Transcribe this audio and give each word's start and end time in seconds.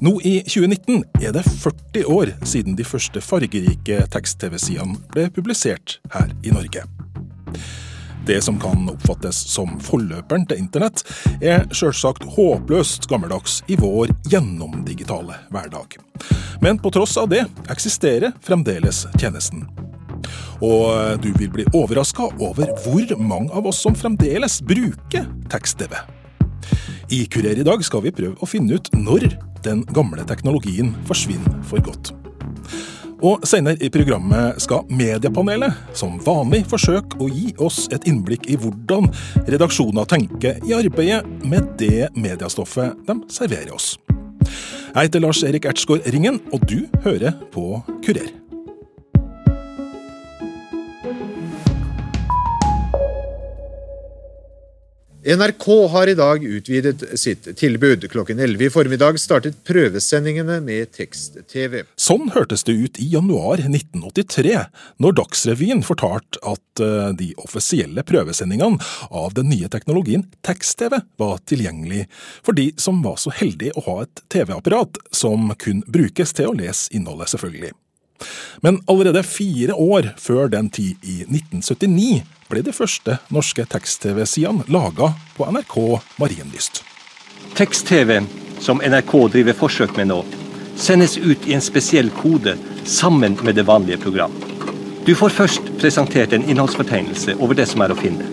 Nå 0.00 0.20
i 0.24 0.38
2019 0.40 1.02
er 1.20 1.32
det 1.32 1.42
40 1.44 2.04
år 2.08 2.30
siden 2.48 2.76
de 2.76 2.84
første 2.88 3.20
fargerike 3.20 3.98
tekst-TV-sidene 4.08 4.96
ble 5.12 5.26
publisert 5.34 5.98
her 6.14 6.30
i 6.40 6.52
Norge. 6.54 6.86
Det 8.24 8.38
som 8.40 8.56
kan 8.60 8.88
oppfattes 8.88 9.36
som 9.52 9.74
forløperen 9.84 10.46
til 10.48 10.62
internett, 10.62 11.02
er 11.44 11.66
selvsagt 11.76 12.24
håpløst 12.32 13.10
gammeldags 13.12 13.58
i 13.68 13.76
vår 13.80 14.14
gjennomdigitale 14.32 15.36
hverdag. 15.52 15.98
Men 16.64 16.80
på 16.80 16.92
tross 16.96 17.18
av 17.20 17.28
det 17.32 17.42
eksisterer 17.68 18.32
fremdeles 18.44 19.02
tjenesten. 19.18 19.66
Og 20.64 21.20
du 21.20 21.28
vil 21.36 21.52
bli 21.52 21.66
overraska 21.76 22.30
over 22.38 22.72
hvor 22.86 23.12
mange 23.20 23.52
av 23.52 23.68
oss 23.68 23.84
som 23.84 23.96
fremdeles 23.96 24.62
bruker 24.64 25.28
tekst-TV. 25.52 25.92
I 27.10 27.24
Kurer 27.26 27.58
i 27.58 27.66
dag 27.66 27.82
skal 27.82 28.04
vi 28.04 28.12
prøve 28.14 28.38
å 28.38 28.46
finne 28.46 28.76
ut 28.78 28.88
når 28.94 29.24
den 29.64 29.82
gamle 29.90 30.22
teknologien 30.28 30.92
forsvinner 31.08 31.56
for 31.66 31.82
godt. 31.82 32.12
Og 33.20 33.42
senere 33.44 33.82
i 33.84 33.90
programmet 33.92 34.60
skal 34.62 34.86
Mediepanelet 34.88 35.96
som 35.98 36.20
vanlig 36.24 36.62
forsøke 36.70 37.18
å 37.20 37.28
gi 37.28 37.50
oss 37.60 37.82
et 37.92 38.06
innblikk 38.08 38.46
i 38.48 38.56
hvordan 38.62 39.10
redaksjoner 39.50 40.08
tenker 40.08 40.62
i 40.64 40.76
arbeidet 40.78 41.26
med 41.42 41.74
det 41.82 42.08
mediestoffet 42.14 42.94
de 43.10 43.18
serverer 43.28 43.74
oss. 43.74 43.96
Jeg 44.94 45.10
heter 45.10 45.26
Lars 45.26 45.42
Erik 45.46 45.66
Ertsgaard 45.70 46.06
Ringen, 46.14 46.40
og 46.54 46.62
du 46.70 46.86
hører 47.04 47.34
på 47.52 47.82
Kurer. 48.06 48.39
NRK 55.24 55.88
har 55.88 56.06
i 56.06 56.14
dag 56.14 56.44
utvidet 56.44 57.20
sitt 57.20 57.56
tilbud. 57.56 58.10
Klokken 58.10 58.38
11 58.40 58.64
i 58.64 58.70
formiddag 58.72 59.18
startet 59.20 59.58
prøvesendingene 59.68 60.62
med 60.64 60.94
tekst-TV. 60.96 61.82
Sånn 62.00 62.30
hørtes 62.32 62.64
det 62.64 62.72
ut 62.72 63.00
i 63.04 63.10
januar 63.12 63.60
1983, 63.60 64.54
når 65.04 65.18
Dagsrevyen 65.18 65.84
fortalte 65.84 66.40
at 66.40 66.80
eh, 66.80 67.10
de 67.20 67.28
offisielle 67.44 68.04
prøvesendingene 68.08 68.80
av 69.10 69.36
den 69.36 69.52
nye 69.52 69.68
teknologien 69.68 70.24
tekst-TV 70.46 71.02
var 71.20 71.44
tilgjengelig 71.44 72.06
for 72.40 72.56
de 72.56 72.70
som 72.80 73.04
var 73.04 73.20
så 73.20 73.34
heldige 73.42 73.76
å 73.76 73.84
ha 73.90 73.98
et 74.06 74.24
TV-apparat 74.32 75.02
som 75.12 75.52
kun 75.60 75.84
brukes 75.84 76.32
til 76.32 76.48
å 76.48 76.56
lese 76.56 76.88
innholdet, 76.96 77.34
selvfølgelig. 77.34 77.76
Men 78.60 78.80
allerede 78.90 79.22
fire 79.26 79.74
år 79.74 80.12
før 80.18 80.50
den 80.52 80.70
tid, 80.70 80.96
i 81.02 81.22
1979, 81.24 82.22
ble 82.50 82.62
de 82.66 82.74
første 82.74 83.16
norske 83.30 83.64
tekst-TV-sidene 83.70 84.66
laga 84.68 85.12
på 85.36 85.46
NRK 85.48 85.76
Marienlyst. 86.20 86.82
Tekst-TV, 87.58 88.20
som 88.60 88.82
NRK 88.84 89.14
driver 89.32 89.56
forsøk 89.56 89.96
med 89.96 90.10
nå, 90.10 90.20
sendes 90.76 91.16
ut 91.18 91.46
i 91.48 91.54
en 91.56 91.64
spesiell 91.64 92.10
kode 92.20 92.56
sammen 92.84 93.38
med 93.44 93.56
det 93.58 93.66
vanlige 93.68 94.00
program. 94.02 94.34
Du 95.06 95.14
får 95.16 95.32
først 95.32 95.70
presentert 95.80 96.32
en 96.36 96.44
innholdsfortegnelse 96.44 97.38
over 97.38 97.56
det 97.56 97.68
som 97.70 97.80
er 97.84 97.92
å 97.94 97.98
finne. 97.98 98.26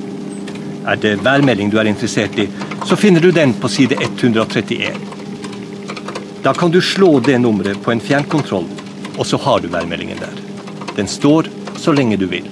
Er 0.87 0.99
det 0.99 1.17
værmelding 1.23 1.71
du 1.71 1.77
er 1.79 1.89
interessert 1.89 2.35
i, 2.39 2.47
så 2.87 2.95
finner 2.99 3.23
du 3.23 3.31
den 3.35 3.53
på 3.59 3.69
side 3.71 3.95
131. 3.99 4.99
Da 6.43 6.53
kan 6.55 6.71
du 6.71 6.79
slå 6.81 7.19
det 7.19 7.39
nummeret 7.43 7.81
på 7.83 7.91
en 7.91 8.03
fjernkontroll, 8.03 8.67
og 9.17 9.25
så 9.25 9.37
har 9.41 9.59
du 9.59 9.67
værmeldingen 9.73 10.21
der. 10.21 10.39
Den 10.97 11.09
står 11.09 11.49
så 11.77 11.91
lenge 11.91 12.17
du 12.17 12.27
vil. 12.29 12.47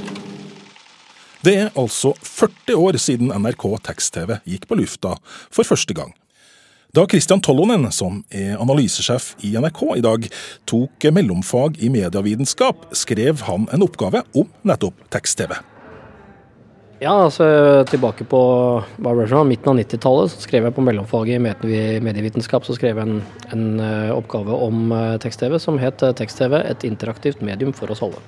Det 1.45 1.53
er 1.61 1.73
altså 1.77 2.15
40 2.25 2.75
år 2.75 2.97
siden 2.97 3.29
NRK 3.29 3.65
tekst-TV 3.85 4.39
gikk 4.49 4.65
på 4.69 4.77
lufta 4.79 5.13
for 5.53 5.67
første 5.67 5.93
gang. 5.93 6.13
Da 6.95 7.03
Christian 7.11 7.41
Tollonen, 7.43 7.89
som 7.91 8.21
er 8.31 8.55
analysesjef 8.55 9.33
i 9.43 9.51
NRK 9.59 9.81
i 9.97 10.03
dag, 10.05 10.27
tok 10.65 11.07
mellomfag 11.11 11.77
i 11.83 11.89
medievitenskap, 11.91 12.87
skrev 12.95 13.43
han 13.49 13.67
en 13.75 13.83
oppgave 13.83 14.23
om 14.33 14.47
nettopp 14.63 15.03
tekst-TV. 15.13 15.57
Ja, 17.05 17.11
altså 17.27 17.45
tilbake 17.85 18.25
på 18.25 18.39
midten 18.97 19.69
av 19.69 19.75
90-tallet 19.77 20.31
så 20.31 20.39
skrev 20.41 20.65
jeg 20.65 20.73
på 20.73 20.81
mellomfaget 20.81 21.37
i 21.37 21.99
medievitenskap 22.01 22.65
så 22.65 22.73
skrev 22.73 22.97
jeg 22.97 23.05
en, 23.05 23.19
en 23.53 23.65
eh, 23.77 24.13
oppgave 24.15 24.57
om 24.65 24.89
eh, 24.89 25.11
tekst-TV 25.21 25.59
som 25.61 25.77
het 25.77 26.01
eh, 26.01 26.15
Tekst-TV 26.17 26.55
et 26.63 26.87
interaktivt 26.87 27.43
medium 27.45 27.75
for 27.77 27.93
oss 27.93 28.01
alle. 28.01 28.23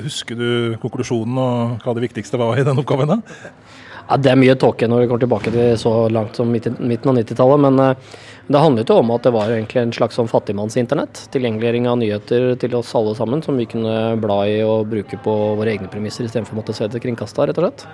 Husker 0.00 0.38
du 0.38 0.48
konklusjonen 0.80 1.36
og 1.42 1.84
hva 1.84 1.94
det 1.98 2.06
viktigste 2.06 2.40
var 2.40 2.56
i 2.56 2.64
den 2.64 2.80
oppgaven? 2.80 3.12
da? 3.12 3.20
Ja, 4.06 4.16
Det 4.16 4.32
er 4.32 4.40
mye 4.40 4.56
tåke 4.56 4.88
når 4.88 5.04
vi 5.04 5.12
kommer 5.12 5.26
tilbake 5.26 5.52
til 5.52 5.76
så 5.82 5.94
langt 6.08 6.40
som 6.40 6.48
midten 6.48 6.88
av 6.88 7.20
90-tallet. 7.20 7.66
Men 7.68 7.84
det 8.50 8.58
handlet 8.58 8.90
jo 8.90 8.96
om 8.98 9.12
at 9.14 9.22
det 9.22 9.30
var 9.30 9.52
egentlig 9.54 9.78
en 9.78 9.92
slags 9.94 10.16
sånn 10.18 10.30
fattigmannsinternett. 10.30 11.20
Tilgjengeliggjøring 11.30 11.84
av 11.86 12.00
nyheter 12.00 12.48
til 12.58 12.72
oss 12.74 12.90
alle 12.98 13.12
sammen, 13.14 13.44
som 13.46 13.54
vi 13.60 13.68
kunne 13.70 14.16
bla 14.18 14.40
i 14.50 14.56
og 14.66 14.88
bruke 14.90 15.20
på 15.22 15.34
våre 15.60 15.76
egne 15.76 15.90
premisser 15.92 16.26
istedenfor 16.26 16.56
å 16.56 16.58
måtte 16.58 16.74
se 16.74 16.88
det 16.90 17.02
kringkasta, 17.04 17.46
rett 17.46 17.60
og 17.62 17.68
slett. 17.68 17.86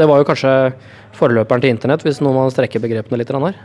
Det 0.00 0.06
var 0.08 0.22
jo 0.22 0.28
kanskje 0.30 0.54
forløperen 1.18 1.60
til 1.60 1.74
internett, 1.74 2.06
hvis 2.06 2.22
noen 2.24 2.38
må 2.38 2.48
strekker 2.48 2.80
begrepene 2.80 3.20
litt 3.20 3.34
her. 3.34 3.60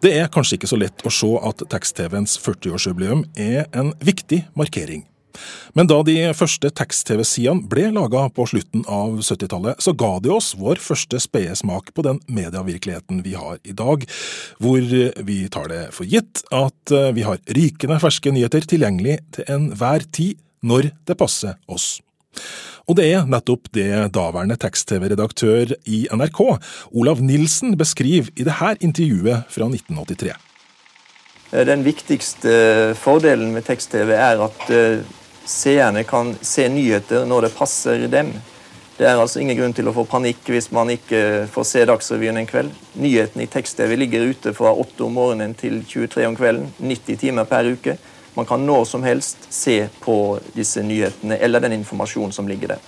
Det 0.00 0.14
er 0.22 0.30
kanskje 0.32 0.60
ikke 0.60 0.70
så 0.70 0.78
lett 0.78 1.02
å 1.02 1.10
se 1.12 1.34
at 1.50 1.66
tekst-TV-ens 1.74 2.38
40-årsjubileum 2.46 3.26
er 3.34 3.66
en 3.74 3.90
viktig 3.98 4.44
markering. 4.54 5.09
Men 5.78 5.88
da 5.90 6.00
de 6.06 6.16
første 6.36 6.70
tekst-TV-sidene 6.80 7.68
ble 7.70 7.88
laga 7.94 8.26
på 8.34 8.46
slutten 8.50 8.84
av 8.90 9.20
70-tallet, 9.22 9.80
så 9.82 9.94
ga 9.96 10.12
de 10.22 10.32
oss 10.34 10.52
vår 10.58 10.82
første 10.82 11.20
spede 11.22 11.56
smak 11.58 11.92
på 11.94 12.04
den 12.06 12.20
medievirkeligheten 12.30 13.22
vi 13.26 13.36
har 13.38 13.58
i 13.62 13.76
dag, 13.76 14.06
hvor 14.62 14.80
vi 15.30 15.40
tar 15.52 15.70
det 15.72 15.82
for 15.96 16.08
gitt 16.08 16.44
at 16.54 16.94
eh, 16.94 17.10
vi 17.16 17.26
har 17.26 17.40
rykende 17.56 18.00
ferske 18.02 18.32
nyheter 18.34 18.66
tilgjengelig 18.70 19.20
til 19.36 19.50
enhver 19.52 20.06
tid 20.12 20.40
når 20.66 20.90
det 21.08 21.16
passer 21.20 21.56
oss. 21.70 21.98
Og 22.90 22.96
det 22.98 23.06
er 23.12 23.26
nettopp 23.28 23.68
det 23.76 23.90
daværende 24.14 24.56
tekst-TV-redaktør 24.58 25.76
i 25.86 26.04
NRK, 26.10 26.40
Olav 26.90 27.22
Nilsen, 27.22 27.76
beskriver 27.78 28.32
i 28.34 28.46
dette 28.46 28.76
intervjuet 28.82 29.46
fra 29.52 29.68
1983. 29.70 30.34
Den 31.50 31.82
viktigste 31.82 32.52
fordelen 32.98 33.54
med 33.54 33.66
tekst-TV 33.66 34.12
er 34.14 34.42
at 34.46 34.68
eh, 34.70 35.02
seerne 35.44 36.04
kan 36.04 36.34
se 36.42 36.68
nyheter 36.68 37.26
når 37.28 37.46
det 37.46 37.54
passer 37.56 38.06
dem. 38.12 38.32
Det 39.00 39.06
er 39.08 39.16
altså 39.16 39.40
ingen 39.40 39.56
grunn 39.56 39.72
til 39.72 39.88
å 39.88 39.94
få 39.96 40.04
panikk 40.04 40.50
hvis 40.52 40.68
man 40.76 40.90
ikke 40.92 41.46
får 41.48 41.64
se 41.64 41.84
Dagsrevyen 41.88 42.36
en 42.36 42.48
kveld. 42.48 42.74
Nyhetene 43.00 43.46
i 43.46 43.48
tekst-TV 43.48 43.94
ligger 43.96 44.26
ute 44.28 44.52
fra 44.52 44.74
8 44.76 45.06
om 45.06 45.14
morgenen 45.16 45.54
til 45.56 45.78
23 45.88 46.26
om 46.28 46.36
kvelden. 46.36 46.66
90 46.84 47.20
timer 47.22 47.48
per 47.48 47.70
uke. 47.72 47.96
Man 48.36 48.46
kan 48.46 48.66
når 48.66 48.84
som 48.84 49.02
helst 49.02 49.48
se 49.48 49.86
på 50.04 50.16
disse 50.52 50.84
nyhetene 50.84 51.40
eller 51.40 51.64
den 51.64 51.78
informasjonen 51.80 52.36
som 52.36 52.48
ligger 52.48 52.74
der. 52.74 52.84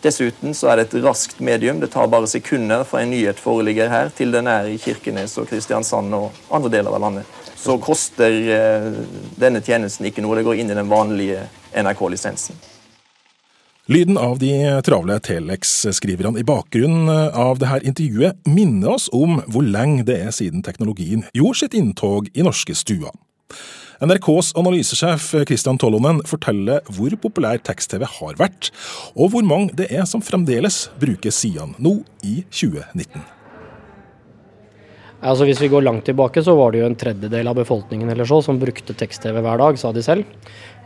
Dessuten 0.00 0.56
så 0.56 0.70
er 0.72 0.80
det 0.80 0.86
et 0.88 1.02
raskt 1.04 1.42
medium. 1.44 1.80
Det 1.80 1.90
tar 1.92 2.08
bare 2.08 2.28
sekunder 2.30 2.86
fra 2.88 3.02
en 3.02 3.12
nyhet 3.12 3.40
foreligger 3.40 3.92
her, 3.92 4.08
til 4.16 4.32
den 4.32 4.48
er 4.48 4.70
i 4.72 4.78
Kirkenes 4.80 5.36
og 5.36 5.50
Kristiansand 5.52 6.14
og 6.16 6.40
andre 6.48 6.72
deler 6.72 6.96
av 6.96 7.04
landet. 7.04 7.39
Så 7.60 7.76
koster 7.82 8.36
eh, 8.56 8.90
denne 9.40 9.60
tjenesten 9.64 10.08
ikke 10.08 10.24
noe. 10.24 10.38
Det 10.38 10.46
går 10.48 10.62
inn 10.62 10.72
i 10.72 10.78
den 10.78 10.88
vanlige 10.90 11.44
NRK-lisensen. 11.76 12.56
Lyden 13.90 14.18
av 14.20 14.38
de 14.38 14.52
travle 14.86 15.16
Telex-skriverne 15.26 16.38
i 16.38 16.46
bakgrunnen 16.46 17.08
av 17.10 17.58
dette 17.58 17.80
intervjuet 17.90 18.38
minner 18.46 18.92
oss 18.94 19.08
om 19.10 19.40
hvor 19.50 19.66
lenge 19.66 20.04
det 20.06 20.20
er 20.28 20.36
siden 20.36 20.62
teknologien 20.62 21.24
gjorde 21.34 21.64
sitt 21.64 21.74
inntog 21.74 22.28
i 22.30 22.44
norske 22.46 22.76
stuer. 22.78 23.10
NRKs 24.00 24.54
analysesjef 24.56 25.26
Christian 25.48 25.80
Tollonen 25.82 26.22
forteller 26.28 26.86
hvor 26.94 27.18
populær 27.20 27.58
tekst-TV 27.66 28.06
har 28.06 28.38
vært, 28.38 28.70
og 29.12 29.34
hvor 29.34 29.44
mange 29.44 29.74
det 29.76 29.90
er 29.90 30.06
som 30.08 30.22
fremdeles 30.24 30.86
bruker 31.02 31.34
sidene 31.34 31.74
nå 31.82 31.98
i 32.22 32.40
2019. 32.46 33.26
Altså 35.20 35.44
Hvis 35.44 35.60
vi 35.60 35.68
går 35.68 35.84
langt 35.84 36.06
tilbake, 36.08 36.40
så 36.42 36.54
var 36.56 36.72
det 36.72 36.80
jo 36.80 36.88
en 36.88 36.96
tredjedel 36.96 37.48
av 37.50 37.58
befolkningen 37.60 38.08
eller 38.08 38.24
så 38.28 38.40
som 38.44 38.60
brukte 38.60 38.96
tekst-TV 38.96 39.42
hver 39.44 39.60
dag, 39.60 39.78
sa 39.78 39.92
de 39.92 40.04
selv. 40.04 40.24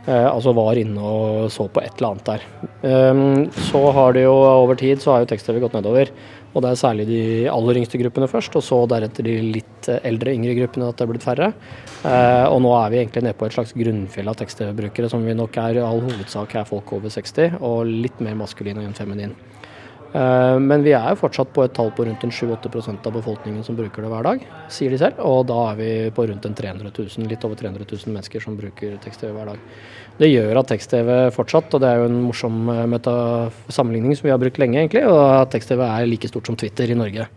Eh, 0.05 0.27
altså 0.27 0.51
var 0.53 0.77
inne 0.77 1.01
og 1.01 1.45
så 1.53 1.65
på 1.71 1.81
et 1.81 1.95
eller 1.97 2.11
annet 2.11 2.27
der. 2.27 2.43
Um, 2.83 3.45
så 3.71 3.79
har 3.95 4.13
det 4.13 4.25
jo 4.27 4.33
over 4.35 4.77
tid 4.77 4.99
så 5.01 5.13
har 5.13 5.23
jo 5.23 5.29
tekst-TV 5.31 5.61
gått 5.63 5.77
nedover. 5.77 6.11
Og 6.55 6.63
det 6.63 6.69
er 6.71 6.79
særlig 6.79 7.07
de 7.09 7.21
aller 7.51 7.81
yngste 7.81 7.99
gruppene 7.99 8.29
først, 8.31 8.53
og 8.55 8.63
så 8.63 8.77
deretter 8.87 9.25
de 9.27 9.33
litt 9.57 9.89
eldre, 10.07 10.35
yngre 10.37 10.53
gruppene 10.59 10.87
at 10.87 10.99
det 10.99 11.03
er 11.03 11.09
blitt 11.11 11.25
færre. 11.25 11.49
Eh, 12.05 12.45
og 12.47 12.61
nå 12.63 12.71
er 12.77 12.93
vi 12.93 13.01
egentlig 13.01 13.25
nede 13.25 13.39
på 13.39 13.47
et 13.47 13.57
slags 13.57 13.73
grunnfjell 13.75 14.31
av 14.31 14.37
tekst-TV-brukere, 14.39 15.09
som 15.11 15.25
vi 15.25 15.35
nok 15.35 15.57
er 15.63 15.79
i 15.79 15.83
all 15.83 16.03
hovedsak 16.05 16.55
er 16.59 16.69
folk 16.69 16.93
over 16.95 17.11
60, 17.11 17.57
og 17.59 17.89
litt 17.89 18.23
mer 18.23 18.37
maskulin 18.39 18.79
enn 18.83 18.95
feminin. 18.95 19.35
Uh, 20.15 20.55
men 20.63 20.83
vi 20.85 20.93
er 20.95 21.09
jo 21.11 21.19
fortsatt 21.19 21.49
på 21.51 21.65
et 21.65 21.73
tall 21.75 21.89
på 21.91 22.05
rundt 22.07 22.23
7-8% 22.23 23.07
av 23.09 23.15
befolkningen 23.17 23.65
som 23.67 23.75
bruker 23.75 24.05
det 24.05 24.11
hver 24.13 24.27
dag, 24.29 24.45
sier 24.71 24.93
de 24.93 24.99
selv. 25.01 25.19
Og 25.19 25.43
da 25.49 25.57
er 25.73 25.79
vi 25.81 25.91
på 26.15 26.27
rundt 26.29 26.47
300 26.47 26.87
000, 26.87 27.27
litt 27.27 27.43
over 27.43 27.59
300 27.59 27.83
000 27.83 28.15
mennesker 28.15 28.43
som 28.43 28.55
bruker 28.59 28.95
tekst-TV 29.03 29.33
hver 29.35 29.51
dag. 29.51 29.63
Det 30.15 30.31
gjør 30.31 30.61
at 30.61 30.71
tekst-TV 30.71 31.09
fortsatt, 31.35 31.73
og 31.75 31.83
det 31.83 31.89
er 31.91 31.99
jo 31.99 32.07
en 32.07 32.21
morsom 32.29 32.69
sammenligning 33.67 34.15
som 34.15 34.29
vi 34.29 34.31
har 34.31 34.39
brukt 34.39 34.61
lenge, 34.61 34.79
egentlig, 34.79 35.03
og 35.09 35.19
at 35.41 35.51
tekst-TV 35.51 35.83
er 35.83 36.07
like 36.07 36.31
stort 36.31 36.47
som 36.47 36.55
Twitter 36.59 36.95
i 36.95 36.95
Norge. 36.95 37.27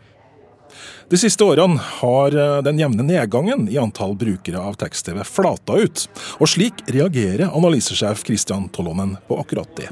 De 1.09 1.17
siste 1.17 1.45
årene 1.45 1.81
har 1.81 2.35
eh, 2.37 2.59
den 2.67 2.79
jevne 2.79 3.07
nedgangen 3.07 3.65
i 3.73 3.79
antall 3.81 4.13
brukere 4.21 4.61
av 4.61 4.77
tekst-TV 4.81 5.23
flata 5.25 5.79
ut, 5.81 6.05
og 6.37 6.51
slik 6.53 6.85
reagerer 6.93 7.49
analysesjef 7.49 8.27
Kristian 8.29 8.69
Tollonen 8.75 9.17
på 9.27 9.41
akkurat 9.41 9.73
det. 9.81 9.89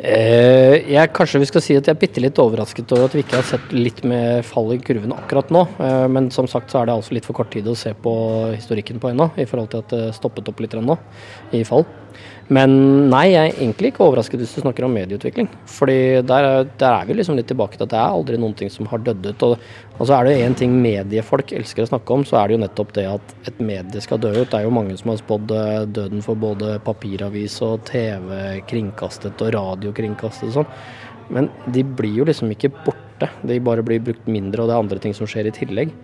Eh, 0.00 0.86
jeg, 0.88 1.10
kanskje 1.12 1.42
vi 1.42 1.48
skal 1.50 1.62
si 1.64 1.74
at 1.76 1.88
jeg 1.88 1.92
er 1.92 2.00
bitte 2.00 2.22
litt 2.24 2.38
overrasket 2.40 2.92
over 2.96 3.10
at 3.10 3.16
vi 3.16 3.20
ikke 3.20 3.36
har 3.36 3.44
sett 3.44 3.72
litt 3.74 4.00
med 4.08 4.46
fall 4.48 4.72
i 4.72 4.78
kurven 4.80 5.12
akkurat 5.12 5.52
nå. 5.52 5.66
Eh, 5.76 6.06
men 6.08 6.30
som 6.32 6.48
sagt 6.48 6.72
så 6.72 6.80
er 6.80 6.88
det 6.88 6.94
altså 6.96 7.16
litt 7.16 7.28
for 7.28 7.36
kort 7.36 7.52
tid 7.52 7.68
å 7.68 7.76
se 7.76 7.92
på 7.92 8.14
historikken 8.54 9.02
på 9.02 9.10
ennå, 9.12 9.28
i 9.36 9.48
forhold 9.50 9.74
til 9.74 9.84
at 9.84 9.92
det 9.92 10.14
stoppet 10.16 10.48
opp 10.48 10.62
litt 10.64 10.78
nå 10.80 10.96
i 11.56 11.60
fall. 11.68 11.84
Men 12.50 12.72
nei, 13.12 13.28
jeg 13.30 13.52
er 13.52 13.58
egentlig 13.62 13.92
ikke 13.92 14.02
overrasket 14.02 14.40
hvis 14.42 14.56
du 14.56 14.62
snakker 14.64 14.82
om 14.82 14.94
medieutvikling. 14.96 15.46
Fordi 15.70 15.98
der, 16.26 16.48
der 16.80 16.96
er 16.96 17.06
vi 17.06 17.14
liksom 17.14 17.36
litt 17.38 17.46
tilbake 17.50 17.78
til 17.78 17.86
at 17.86 17.92
det 17.92 17.98
er 18.00 18.16
aldri 18.16 18.40
noen 18.42 18.56
ting 18.58 18.72
som 18.74 18.88
har 18.90 19.04
dødd 19.06 19.28
ut. 19.28 19.44
Og, 19.46 19.68
og 20.00 20.08
så 20.08 20.16
er 20.16 20.26
det 20.26 20.40
én 20.42 20.56
ting 20.58 20.74
mediefolk 20.82 21.54
elsker 21.54 21.86
å 21.86 21.90
snakke 21.92 22.16
om, 22.16 22.24
så 22.26 22.40
er 22.40 22.50
det 22.50 22.56
jo 22.56 22.62
nettopp 22.64 22.90
det 22.96 23.06
at 23.06 23.34
et 23.52 23.60
medie 23.62 24.02
skal 24.02 24.18
dø 24.24 24.32
ut. 24.34 24.48
Det 24.50 24.58
er 24.58 24.66
jo 24.66 24.74
mange 24.74 24.96
som 24.98 25.12
har 25.12 25.20
spådd 25.22 25.54
eh, 25.54 25.76
døden 26.00 26.26
for 26.26 26.42
både 26.42 26.80
papiravis 26.82 27.60
og 27.66 27.84
TV 27.86 28.34
kringkastet 28.70 29.46
og 29.46 29.54
radiokringkastet 29.54 30.50
og 30.50 30.58
sånn. 30.58 30.74
Men 31.30 31.46
de 31.70 31.86
blir 31.86 32.18
jo 32.18 32.26
liksom 32.26 32.50
ikke 32.50 32.72
borte. 32.82 33.30
De 33.46 33.60
bare 33.62 33.86
blir 33.86 34.02
brukt 34.02 34.26
mindre, 34.26 34.64
og 34.64 34.66
det 34.66 34.74
er 34.74 34.82
andre 34.88 34.98
ting 35.06 35.14
som 35.14 35.30
skjer 35.30 35.46
i 35.46 35.54
tillegg. 35.54 35.94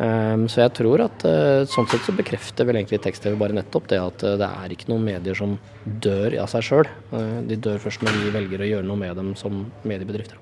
Um, 0.00 0.46
så 0.48 0.62
jeg 0.62 0.72
tror 0.78 1.02
at 1.04 1.24
uh, 1.28 1.66
sånn 1.68 1.84
sett 1.90 2.06
så 2.06 2.14
bekrefter 2.16 2.64
vel 2.64 2.78
egentlig 2.78 3.02
tekst-TV 3.04 3.34
bare 3.36 3.52
nettopp 3.52 3.90
det 3.90 3.98
at 4.00 4.22
uh, 4.24 4.36
det 4.40 4.46
er 4.48 4.72
ikke 4.72 4.88
noen 4.88 5.02
medier 5.04 5.36
som 5.36 5.58
dør 5.84 6.38
av 6.40 6.46
seg 6.48 6.64
sjøl. 6.64 6.86
Uh, 7.10 7.42
de 7.44 7.58
dør 7.60 7.82
først 7.82 8.00
når 8.06 8.14
vi 8.16 8.30
velger 8.32 8.62
å 8.64 8.68
gjøre 8.70 8.88
noe 8.88 8.96
med 8.96 9.18
dem 9.20 9.34
som 9.36 9.66
mediebedrifter. 9.84 10.38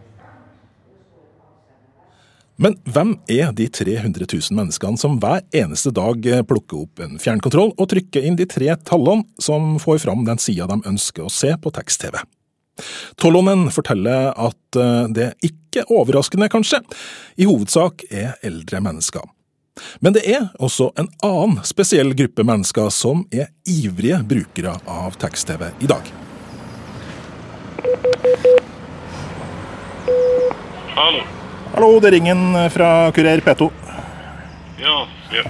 Men 2.62 2.76
hvem 2.86 3.16
er 3.30 3.50
de 3.54 3.66
300 3.66 4.28
000 4.28 4.54
menneskene 4.54 5.00
som 5.00 5.16
hver 5.22 5.42
eneste 5.54 5.90
dag 5.94 6.26
plukker 6.46 6.84
opp 6.84 7.02
en 7.02 7.18
fjernkontroll 7.22 7.72
og 7.74 7.88
trykker 7.90 8.26
inn 8.26 8.38
de 8.38 8.46
tre 8.50 8.76
tallene 8.86 9.26
som 9.42 9.74
får 9.82 10.02
fram 10.04 10.22
den 10.26 10.42
sida 10.42 10.68
de 10.70 10.78
ønsker 10.86 11.26
å 11.26 11.32
se 11.34 11.50
på 11.54 11.72
tekst-TV? 11.74 12.18
Tollonen 13.18 13.70
forteller 13.74 14.30
at 14.34 14.78
det 15.14 15.32
ikke 15.46 15.86
overraskende, 15.86 16.50
kanskje, 16.50 16.82
i 17.38 17.46
hovedsak 17.46 18.06
er 18.10 18.34
eldre 18.46 18.82
mennesker. 18.86 19.26
Men 20.00 20.16
det 20.16 20.24
er 20.28 20.48
også 20.58 20.90
en 20.98 21.10
annen 21.24 21.60
spesiell 21.66 22.14
gruppe 22.18 22.46
mennesker 22.46 22.90
som 22.94 23.24
er 23.32 23.50
ivrige 23.68 24.20
brukere 24.28 24.76
av 24.88 25.18
tekst-TV 25.20 25.68
i 25.84 25.90
dag. 25.90 26.12
Hallo. 30.98 31.22
Hallo, 31.74 31.90
det 32.02 32.10
er 32.10 32.16
ringen 32.18 32.44
fra 32.74 32.90
Kurer 33.14 33.44
P2. 33.44 33.70
Ja, 34.82 35.00
ja. 35.34 35.44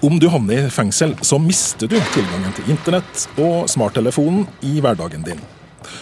Om 0.00 0.18
du 0.22 0.28
havner 0.30 0.68
i 0.68 0.70
fengsel, 0.70 1.16
så 1.26 1.40
mister 1.42 1.90
du 1.90 1.96
tilgangen 2.14 2.54
til 2.54 2.70
internett 2.70 3.24
og 3.42 3.66
smarttelefonen 3.70 4.44
i 4.62 4.78
hverdagen 4.78 5.24
din. 5.26 5.40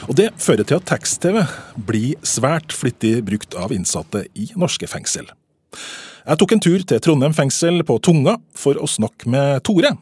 Og 0.08 0.16
Det 0.16 0.30
fører 0.36 0.64
til 0.68 0.78
at 0.78 0.88
tekst-TV 0.88 1.42
blir 1.88 2.14
svært 2.26 2.74
flittig 2.76 3.18
brukt 3.26 3.56
av 3.58 3.72
innsatte 3.74 4.26
i 4.36 4.50
norske 4.56 4.88
fengsel. 4.90 5.28
Jeg 6.26 6.40
tok 6.40 6.52
en 6.56 6.62
tur 6.62 6.82
til 6.82 7.02
Trondheim 7.02 7.34
fengsel 7.36 7.84
på 7.86 8.00
Tunga 8.02 8.36
for 8.58 8.78
å 8.82 8.88
snakke 8.90 9.30
med 9.30 9.62
Tore, 9.66 9.92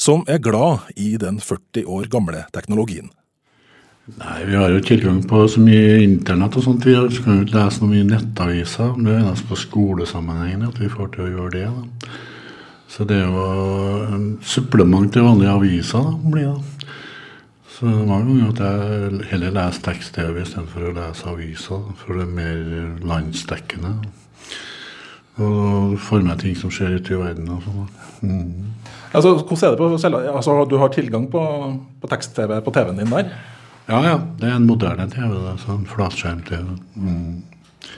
som 0.00 0.24
er 0.26 0.40
glad 0.40 0.88
i 0.96 1.14
den 1.20 1.42
40 1.44 1.84
år 1.84 2.08
gamle 2.12 2.46
teknologien. 2.56 3.10
Nei, 4.18 4.44
Vi 4.44 4.56
har 4.56 4.68
jo 4.68 4.80
tilgang 4.84 5.22
på 5.28 5.46
så 5.48 5.60
mye 5.64 6.02
internett 6.04 6.56
og 6.56 6.64
sånt. 6.64 6.84
Vi 6.84 6.94
kan 7.24 7.38
jo 7.38 7.46
ikke 7.46 7.56
lese 7.56 7.80
noe 7.80 7.92
mye 7.92 8.08
nettaviser. 8.08 8.96
Det 9.00 9.12
er 9.12 9.22
eneste 9.22 9.48
på 9.48 9.60
skolesammenhengen 9.60 10.66
at 10.68 10.80
vi 10.80 10.90
får 10.92 11.12
til 11.14 11.24
å 11.24 11.30
gjøre 11.30 11.52
det. 11.54 11.68
Da. 11.68 12.08
Så 12.94 13.06
det 13.08 13.16
er 13.16 13.32
jo 13.32 13.46
en 14.14 14.26
supplement 14.44 15.08
til 15.12 15.24
vanlige 15.24 15.56
aviser. 15.56 16.04
da, 16.04 16.30
blir 16.30 16.50
det. 16.50 16.73
Så 17.74 17.88
det 17.88 17.94
er 17.94 18.06
mange 18.06 18.30
ganger 18.30 18.50
at 18.52 18.60
jeg 18.62 19.30
heller 19.32 19.54
leser 19.56 19.82
tekst-TV 19.82 20.36
istedenfor 20.44 20.84
å 20.86 20.92
lese 20.94 21.26
aviser. 21.26 21.80
For 21.98 22.14
det 22.14 22.28
er 22.28 22.36
mer 22.36 22.60
landsdekkende. 23.02 23.96
Og 25.42 25.96
får 25.98 26.22
med 26.22 26.38
ting 26.44 26.54
som 26.54 26.70
skjer 26.70 27.00
ute 27.00 27.16
i 27.16 27.18
verden 27.18 27.50
og 27.50 27.64
sånn. 27.64 27.88
Mm. 28.22 28.68
Altså, 29.14 29.32
hvordan 29.40 29.64
er 29.66 29.74
det 29.74 29.80
på? 29.80 29.88
Altså, 30.36 30.54
du 30.70 30.76
har 30.78 30.92
tilgang 30.94 31.26
på, 31.30 31.42
på 32.02 32.10
tekst-TV 32.12 32.60
på 32.62 32.74
TV-en 32.76 33.02
din 33.02 33.10
der? 33.10 33.34
Ja, 33.88 33.98
ja. 34.06 34.14
Det 34.38 34.48
er 34.48 34.54
en 34.54 34.70
moderne 34.70 35.08
TV. 35.10 35.34
Det, 35.34 35.56
sånn 35.64 35.82
Flatskjerm-TV. 35.90 36.78
Mm. 36.94 37.90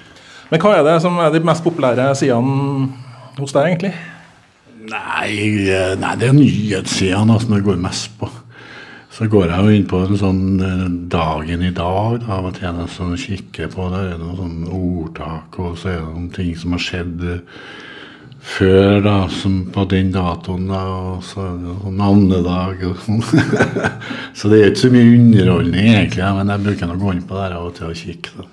Men 0.50 0.62
hva 0.62 0.72
er 0.78 0.88
det 0.88 0.96
som 1.04 1.20
er 1.20 1.32
de 1.34 1.44
mest 1.44 1.64
populære 1.66 2.08
sidene 2.16 2.88
hos 3.36 3.52
deg, 3.52 3.68
egentlig? 3.68 3.92
Nei, 4.86 5.68
eh, 5.68 5.92
nei 5.98 6.16
det 6.16 6.30
er 6.30 6.36
nyhetssidene 6.36 7.36
altså, 7.36 7.52
det 7.52 7.64
går 7.66 7.80
mest 7.84 8.16
på. 8.16 8.32
Så 9.16 9.24
går 9.32 9.48
jeg 9.48 9.64
jo 9.64 9.72
inn 9.72 9.86
på 9.88 9.98
en 10.04 10.18
sånn 10.20 10.40
eh, 10.60 10.86
Dagen 11.08 11.62
i 11.64 11.72
dag 11.72 12.18
da, 12.20 12.36
av 12.36 12.50
og 12.50 12.56
til 12.58 12.80
som 12.92 13.14
kikker 13.16 13.70
på. 13.72 13.86
Der 13.88 14.10
er 14.10 14.18
det 14.18 14.20
noen 14.20 14.36
sånn 14.42 14.66
ordtak, 14.76 15.56
og 15.56 15.78
så 15.80 15.94
er 15.94 16.02
det 16.02 16.10
noen 16.10 16.26
ting 16.34 16.50
som 16.60 16.74
har 16.76 16.82
skjedd 16.84 17.24
eh, 17.24 17.62
før, 18.46 19.00
da, 19.06 19.14
som 19.32 19.54
på 19.72 19.86
den 19.88 20.10
datoen. 20.12 20.66
da, 20.68 20.82
Og 21.14 21.24
så 21.24 21.46
er 21.46 21.54
det 21.62 21.78
sånn 21.80 21.96
navnedag 22.02 22.84
og 22.90 23.00
sånn. 23.06 23.24
så 24.36 24.52
det 24.52 24.58
er 24.58 24.68
ikke 24.74 24.82
så 24.82 24.92
mye 24.92 25.08
underholdning, 25.14 25.88
egentlig, 25.94 26.20
ja, 26.26 26.34
men 26.36 26.52
jeg 26.52 26.64
bruker 26.68 26.92
å 26.92 27.00
gå 27.06 27.16
inn 27.16 27.24
på 27.30 27.40
der 27.40 27.56
av 27.56 27.70
og 27.70 27.74
til 27.78 27.88
og 27.88 28.02
kikke. 28.02 28.36
da. 28.36 28.50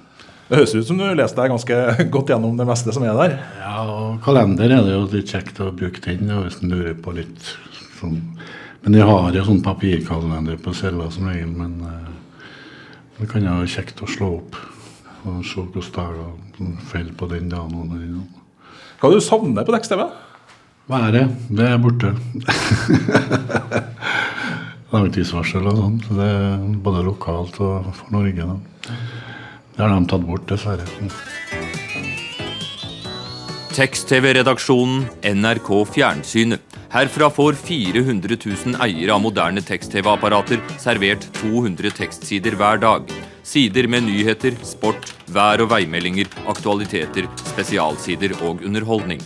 Det 0.48 0.62
høres 0.62 0.78
ut 0.78 0.88
som 0.88 1.02
du 1.02 1.06
leste 1.10 1.42
deg 1.42 1.52
ganske 1.58 1.82
godt 2.16 2.32
gjennom 2.32 2.56
det 2.62 2.70
meste 2.72 2.96
som 2.96 3.04
er 3.04 3.20
der. 3.20 3.36
Ja, 3.60 3.76
og 3.84 4.24
kalender 4.24 4.72
er 4.72 4.88
det 4.88 4.96
jo 4.96 5.04
litt 5.12 5.36
kjekt 5.36 5.60
å 5.60 5.74
bruke 5.76 6.08
den 6.08 6.32
hvis 6.32 6.62
en 6.64 6.72
lurer 6.72 6.96
på 7.04 7.20
litt 7.20 7.52
sånn 8.00 8.22
men 8.84 8.98
jeg 9.00 9.08
har 9.08 9.36
jo 9.36 9.46
sånn 9.48 9.64
papirkalender 9.64 10.58
på 10.60 10.74
cella 10.76 11.08
som 11.14 11.30
regel. 11.32 11.52
Men 11.56 11.78
uh, 11.82 12.46
det 13.20 13.30
kan 13.32 13.46
jo 13.46 13.58
være 13.62 13.72
kjekt 13.72 14.04
å 14.04 14.10
slå 14.12 14.30
opp 14.42 14.60
og 15.24 15.40
se 15.48 15.64
hvilke 15.64 15.94
dager 15.96 16.34
som 16.58 16.74
faller 16.90 17.16
på 17.16 17.30
den 17.32 17.48
dagen. 17.52 17.76
og 17.80 17.94
den 17.94 18.18
dagen. 18.20 18.42
Hva 19.00 19.10
er 19.10 19.16
det 19.16 19.22
du 19.22 19.26
savner 19.26 19.68
på 19.68 19.76
tekst-TV? 19.76 20.04
Været. 20.92 21.32
Det 21.48 21.70
er 21.70 21.80
borte. 21.80 22.12
Langtidsvarsel 24.94 25.70
og 25.72 25.80
sånn. 25.80 25.96
Så 26.04 26.18
det 26.20 26.28
er 26.28 26.66
både 26.84 27.06
lokalt 27.08 27.62
og 27.64 27.88
for 27.96 28.12
Norge. 28.16 28.50
Da. 28.52 28.98
Det 29.74 29.80
har 29.80 29.96
de 29.96 30.12
tatt 30.12 30.28
bort, 30.28 30.44
dessverre. 30.52 30.86
Tekst-TV-redaksjonen 33.74 35.08
NRK 35.26 35.70
Fjernsynet 35.90 36.76
Herfra 36.94 37.30
får 37.34 37.56
400 37.58 38.36
000 38.46 38.76
eiere 38.86 39.16
av 39.16 39.24
moderne 39.24 39.64
tekst-TV-apparater 39.66 40.62
servert 40.78 41.26
200 41.40 41.90
tekstsider 41.98 42.54
hver 42.60 42.78
dag. 42.84 43.10
Sider 43.42 43.90
med 43.90 44.06
nyheter, 44.06 44.54
sport, 44.62 45.10
vær- 45.26 45.66
og 45.66 45.72
veimeldinger, 45.74 46.30
aktualiteter, 46.54 47.26
spesialsider 47.50 48.38
og 48.44 48.62
underholdning. 48.62 49.26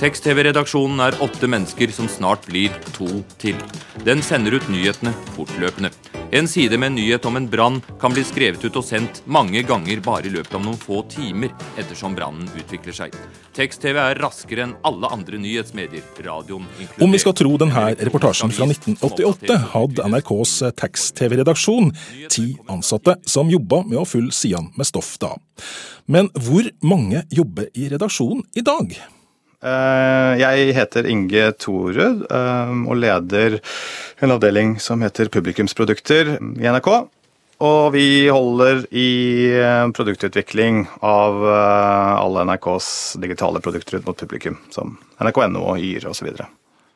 Tekst-TV-redaksjonen 0.00 0.96
er 1.04 1.16
åtte 1.20 1.44
mennesker 1.44 1.90
som 1.92 2.06
snart 2.08 2.46
blir 2.48 2.72
to 2.96 3.18
til. 3.36 3.58
Den 4.06 4.22
sender 4.24 4.54
ut 4.56 4.68
nyhetene 4.72 5.12
fortløpende. 5.34 5.90
En 6.32 6.48
side 6.48 6.78
med 6.80 6.92
en 6.92 6.96
nyhet 6.96 7.26
om 7.28 7.36
en 7.36 7.48
brann 7.52 7.76
kan 8.00 8.14
bli 8.14 8.24
skrevet 8.24 8.64
ut 8.64 8.78
og 8.80 8.86
sendt 8.86 9.20
mange 9.28 9.60
ganger 9.68 10.00
bare 10.00 10.30
i 10.30 10.32
løpet 10.32 10.56
av 10.56 10.64
noen 10.64 10.80
få 10.80 11.02
timer 11.12 11.52
ettersom 11.76 12.16
brannen 12.16 12.48
utvikler 12.56 12.96
seg. 12.96 13.18
Tekst-TV 13.52 14.00
er 14.06 14.22
raskere 14.24 14.64
enn 14.64 14.74
alle 14.88 15.12
andre 15.12 15.42
nyhetsmedier, 15.42 16.08
radioen 16.24 16.64
inkludert. 16.78 17.04
Om 17.04 17.18
vi 17.18 17.22
skal 17.26 17.36
tro 17.42 17.54
denne 17.60 17.84
reportasjen 18.00 18.56
fra 18.56 18.72
1988, 18.72 19.60
hadde 19.76 20.10
NRKs 20.16 20.56
tekst-TV-redaksjon 20.80 21.92
ti 22.32 22.54
ansatte 22.72 23.18
som 23.28 23.52
jobba 23.52 23.84
med 23.84 24.00
å 24.00 24.08
fylle 24.08 24.32
sidene 24.32 24.72
med 24.80 24.88
stoff 24.88 25.18
da. 25.20 25.34
Men 26.08 26.32
hvor 26.40 26.72
mange 26.80 27.26
jobber 27.28 27.68
i 27.76 27.92
redaksjonen 27.92 28.46
i 28.56 28.64
dag? 28.64 29.00
Eh, 29.60 30.34
jeg 30.40 30.72
heter 30.72 31.04
Inge 31.12 31.50
Torud 31.60 32.22
eh, 32.24 32.70
og 32.88 32.96
leder 32.96 33.58
en 34.24 34.32
avdeling 34.32 34.78
som 34.80 35.02
heter 35.04 35.28
Publikumsprodukter 35.32 36.38
i 36.40 36.70
NRK. 36.72 36.88
Og 37.60 37.90
vi 37.92 38.30
holder 38.32 38.86
i 38.88 39.10
eh, 39.52 39.84
produktutvikling 39.92 40.86
av 41.04 41.44
alle 41.44 42.46
NRKs 42.48 43.20
digitale 43.20 43.60
produkter 43.60 44.00
ut 44.00 44.08
mot 44.08 44.16
publikum, 44.16 44.56
som 44.72 44.96
NRK.no, 45.20 45.66
og 45.74 45.84
Yr 45.84 46.08
osv. 46.08 46.32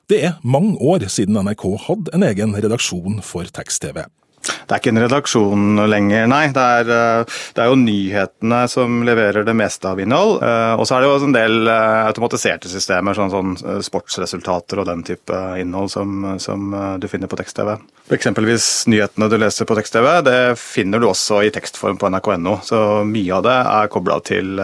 Det 0.08 0.22
er 0.24 0.40
mange 0.40 0.78
år 0.80 1.04
siden 1.12 1.36
NRK 1.44 1.68
hadde 1.84 2.16
en 2.16 2.24
egen 2.32 2.56
redaksjon 2.56 3.20
for 3.24 3.44
tekst-TV. 3.44 4.06
Det 4.44 4.74
er 4.74 4.80
ikke 4.80 4.92
en 4.94 5.02
redaksjon 5.04 5.82
lenger, 5.90 6.26
nei. 6.30 6.44
Det 6.54 6.64
er, 6.78 6.90
eh, 6.94 7.36
det 7.56 7.62
er, 7.62 7.70
jo 7.70 7.80
nyhetene 7.80 8.60
som 8.70 9.02
leverer 9.06 9.46
det 9.46 9.56
meste 9.56 9.90
av 9.90 10.00
innhold. 10.00 10.40
Eh, 10.44 10.74
og 10.78 10.86
så 10.88 10.96
er 10.96 11.04
det 11.04 11.10
jo 11.10 11.28
en 11.28 11.36
del 11.36 11.70
eh, 11.70 12.00
automatiserte 12.08 12.70
systemer, 12.72 13.16
sånn, 13.16 13.32
sånn 13.32 13.84
sportsresultater 13.84 14.80
og 14.80 14.88
den 14.90 15.04
type 15.06 15.40
innhold 15.60 15.92
som, 15.92 16.34
som 16.42 16.74
du 17.00 17.08
finner 17.10 17.30
på 17.30 17.38
tekst-TV. 17.40 17.76
Eksempelvis 18.14 18.68
nyhetene 18.90 19.30
du 19.32 19.38
leser 19.40 19.68
på 19.68 19.76
tekst-TV, 19.78 20.10
det 20.26 20.38
finner 20.60 21.00
du 21.00 21.08
også 21.10 21.42
i 21.44 21.52
tekstform 21.54 22.00
på 22.00 22.10
nrk.no. 22.12 22.58
Så 22.66 22.80
mye 23.08 23.38
av 23.38 23.46
det 23.46 23.56
er 23.62 23.92
kobla 23.92 24.20
til, 24.24 24.60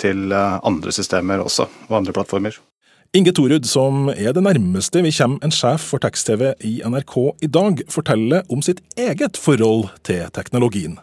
til 0.00 0.32
andre 0.32 0.94
systemer 0.94 1.44
også, 1.44 1.68
og 1.88 2.00
andre 2.02 2.16
plattformer. 2.16 2.60
Inge 3.18 3.32
Torud, 3.34 3.64
som 3.66 4.06
er 4.12 4.30
det 4.30 4.44
nærmeste 4.46 5.00
vi 5.02 5.10
kommer 5.16 5.42
en 5.42 5.50
sjef 5.54 5.88
for 5.90 5.98
tekst-TV 6.04 6.52
i 6.62 6.76
NRK 6.86 7.14
i 7.42 7.48
dag, 7.50 7.80
forteller 7.90 8.46
om 8.52 8.60
sitt 8.62 8.78
eget 8.94 9.40
forhold 9.42 9.88
til 10.06 10.28
teknologien. 10.36 10.94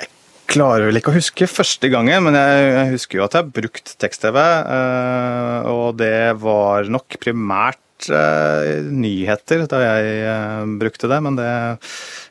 Jeg 0.00 0.10
klarer 0.50 0.88
vel 0.88 0.98
ikke 0.98 1.12
å 1.12 1.14
huske 1.14 1.46
første 1.46 1.92
gangen, 1.92 2.26
men 2.26 2.34
jeg 2.34 2.90
husker 2.96 3.20
jo 3.20 3.26
at 3.28 3.36
jeg 3.36 3.44
har 3.44 3.54
brukt 3.60 3.94
tekst-TV. 4.02 4.40
Eh, 4.40 5.70
og 5.70 5.94
det 6.02 6.34
var 6.42 6.90
nok 6.90 7.20
primært 7.22 8.10
eh, 8.10 8.82
nyheter 8.90 9.68
da 9.70 9.84
jeg 9.84 10.20
eh, 10.26 10.60
brukte 10.82 11.12
det, 11.12 11.22
men 11.22 11.38
det, 11.38 11.48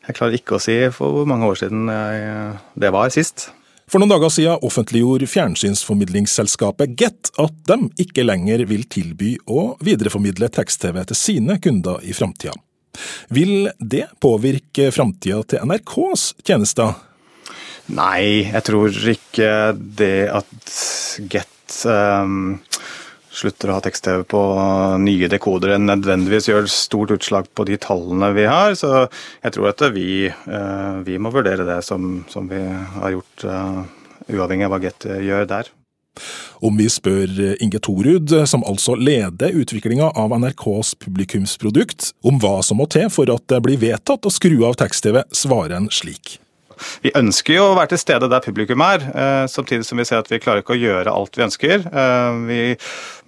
jeg 0.03 0.19
klarer 0.19 0.39
ikke 0.41 0.59
å 0.59 0.63
si 0.67 0.81
for 0.91 1.15
hvor 1.15 1.31
mange 1.31 1.47
år 1.47 1.63
siden 1.63 1.87
jeg, 1.87 2.55
det 2.75 2.91
var 2.91 3.15
sist. 3.15 3.53
For 3.93 4.01
noen 4.01 4.09
dager 4.09 4.31
siden 4.33 4.63
offentliggjorde 4.65 5.27
fjernsynsformidlingsselskapet 5.29 6.95
Get 6.97 7.29
at 7.37 7.59
de 7.69 7.75
ikke 8.01 8.23
lenger 8.25 8.63
vil 8.65 8.87
tilby 8.89 9.35
å 9.45 9.75
videreformidle 9.85 10.47
tekst-TV 10.49 10.97
til 11.11 11.19
sine 11.19 11.59
kunder 11.61 12.01
i 12.01 12.15
framtida. 12.17 12.55
Vil 13.29 13.67
det 13.77 14.07
påvirke 14.17 14.87
framtida 14.95 15.43
til 15.45 15.69
NRKs 15.69 16.23
tjenester? 16.41 16.95
Nei, 17.93 18.49
jeg 18.49 18.65
tror 18.65 18.97
ikke 19.13 19.51
det 19.77 20.25
at 20.41 20.73
Get 21.29 21.77
um, 21.85 22.63
slutter 23.33 23.71
å 23.71 23.77
ha 23.77 23.83
tekst-TV 23.83 24.23
på 24.29 24.41
nye 25.01 25.29
dekodere 25.31 25.79
nødvendigvis 25.81 26.49
gjør 26.51 26.69
stort 26.71 27.13
utslag 27.15 27.49
på 27.55 27.65
de 27.67 27.79
tallene 27.81 28.31
vi 28.37 28.47
har. 28.49 28.75
Så 28.77 29.07
jeg 29.43 29.55
tror 29.55 29.71
at 29.71 29.85
vi, 29.95 30.27
eh, 30.29 30.97
vi 31.07 31.17
må 31.17 31.33
vurdere 31.33 31.65
det 31.67 31.81
som, 31.85 32.23
som 32.29 32.49
vi 32.49 32.61
har 32.61 33.15
gjort, 33.15 33.47
eh, 33.49 33.79
uavhengig 34.33 34.67
av 34.67 34.75
hva 34.75 34.83
Get 34.83 35.07
gjør 35.09 35.49
der. 35.49 35.71
Om 36.63 36.77
vi 36.77 36.85
spør 36.93 37.57
Inge 37.59 37.79
Torud, 37.81 38.29
som 38.47 38.63
altså 38.69 38.93
leder 38.95 39.55
utviklinga 39.57 40.11
av 40.13 40.35
NRKs 40.37 40.93
publikumsprodukt, 41.01 42.13
om 42.23 42.37
hva 42.39 42.61
som 42.63 42.77
må 42.77 42.85
til 42.85 43.09
for 43.09 43.33
at 43.33 43.49
det 43.49 43.63
blir 43.65 43.81
vedtatt 43.81 44.29
å 44.29 44.31
skru 44.31 44.61
av 44.69 44.77
tekst-TV, 44.79 45.23
svarer 45.33 45.79
han 45.79 45.89
slik. 45.89 46.37
Vi 47.03 47.13
ønsker 47.19 47.57
jo 47.57 47.69
å 47.71 47.75
være 47.77 47.93
til 47.93 48.03
stede 48.03 48.29
der 48.31 48.43
publikum 48.43 48.83
er, 48.85 49.03
eh, 49.13 49.43
samtidig 49.51 49.87
som 49.87 49.99
vi 49.99 50.07
ser 50.09 50.23
at 50.23 50.31
vi 50.31 50.41
klarer 50.43 50.63
ikke 50.63 50.77
å 50.77 50.81
gjøre 50.81 51.13
alt 51.13 51.37
vi 51.37 51.47
ønsker. 51.47 51.89
Vi 52.47 52.61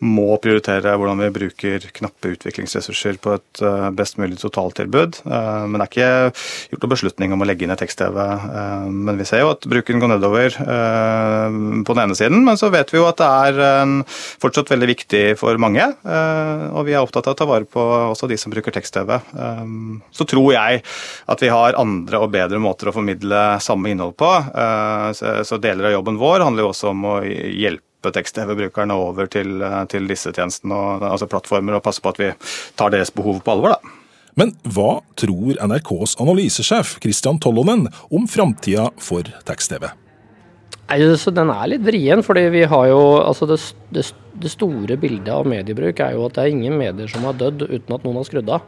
må 0.04 0.36
prioritere 0.44 0.96
hvordan 1.00 1.22
vi 1.24 1.32
bruker 1.34 1.86
knappe 1.96 2.34
utviklingsressurser 2.34 3.20
på 3.24 3.36
et 3.38 3.62
eh, 3.64 3.88
best 3.96 4.20
mulig 4.20 4.38
totaltilbud. 4.42 5.22
Eh, 5.24 5.62
men 5.70 5.80
det 5.80 5.86
er 5.86 5.92
ikke 5.92 6.74
gjort 6.74 6.86
noen 6.86 6.94
beslutning 6.96 7.36
om 7.36 7.44
å 7.44 7.48
legge 7.48 7.66
inn 7.66 7.74
et 7.74 7.82
tekst-TV. 7.82 8.20
Eh, 8.20 8.88
men 8.92 9.20
vi 9.20 9.28
ser 9.28 9.46
jo 9.46 9.54
at 9.54 9.68
bruken 9.72 10.02
går 10.02 10.16
nedover 10.16 10.56
på 10.56 11.96
den 11.96 12.04
ene 12.04 12.16
siden, 12.18 12.44
men 12.46 12.58
så 12.60 12.70
vet 12.74 12.92
vi 12.92 13.00
jo 13.00 13.08
at 13.08 13.20
det 13.20 13.28
er 13.28 14.04
fortsatt 14.42 14.70
veldig 14.72 14.88
viktig 14.90 15.24
for 15.40 15.58
mange. 15.62 15.84
Og 16.06 16.86
vi 16.88 16.96
er 16.96 17.02
opptatt 17.04 17.28
av 17.30 17.36
å 17.36 17.40
ta 17.40 17.48
vare 17.50 17.68
på 17.70 17.82
også 17.82 18.30
de 18.30 18.38
som 18.40 18.54
bruker 18.54 18.74
tekst-TV. 18.76 19.12
Så 20.16 20.28
tror 20.30 20.52
jeg 20.56 20.82
at 21.32 21.44
vi 21.44 21.52
har 21.52 21.78
andre 21.80 22.22
og 22.22 22.32
bedre 22.34 22.62
måter 22.62 22.90
å 22.90 22.96
formidle 22.96 23.35
samme 23.64 23.92
innhold 23.92 24.16
på. 24.20 24.30
Så 25.46 25.60
deler 25.64 25.90
av 25.90 25.98
jobben 25.98 26.20
vår 26.22 26.46
handler 26.46 26.66
jo 26.66 26.72
også 26.72 26.92
om 26.92 27.04
å 27.10 27.18
hjelpe 27.26 28.14
tekst-TV-brukerne 28.16 28.96
over 28.98 29.30
til, 29.32 29.60
til, 29.92 30.08
disse 30.10 30.34
tjenestene, 30.36 30.78
og, 30.78 31.06
altså 31.10 31.30
plattformer, 31.32 31.78
og 31.78 31.86
passe 31.86 32.04
på 32.04 32.14
at 32.14 32.22
vi 32.22 32.32
tar 32.78 32.94
deres 32.94 33.14
behov 33.16 33.42
på 33.46 33.56
alvor. 33.56 33.76
da. 33.76 34.02
Men 34.36 34.52
hva 34.68 35.00
tror 35.16 35.56
NRKs 35.64 36.18
analysesjef 36.20 36.98
Christian 37.04 37.40
Tollonen 37.40 37.88
om 38.12 38.26
framtida 38.28 38.90
for 39.00 39.28
tekst-TV? 39.48 39.88
Den 40.86 41.50
er 41.50 41.70
litt 41.72 41.86
vrien, 41.86 42.22
fordi 42.22 42.44
vi 42.54 42.66
har 42.70 42.90
jo 42.92 43.00
altså 43.24 43.48
det, 43.50 43.58
det, 43.96 44.04
det, 44.36 44.52
store 44.54 45.00
bildet 45.02 45.32
av 45.34 45.48
mediebruk 45.50 46.02
er 46.04 46.14
jo 46.14 46.28
at 46.28 46.36
det 46.36 46.44
er 46.44 46.54
ingen 46.54 46.76
medier 46.78 47.10
som 47.10 47.26
har 47.26 47.40
dødd 47.40 47.64
uten 47.64 47.96
at 47.96 48.04
noen 48.04 48.20
har 48.20 48.28
skrudd 48.28 48.52
av. 48.54 48.68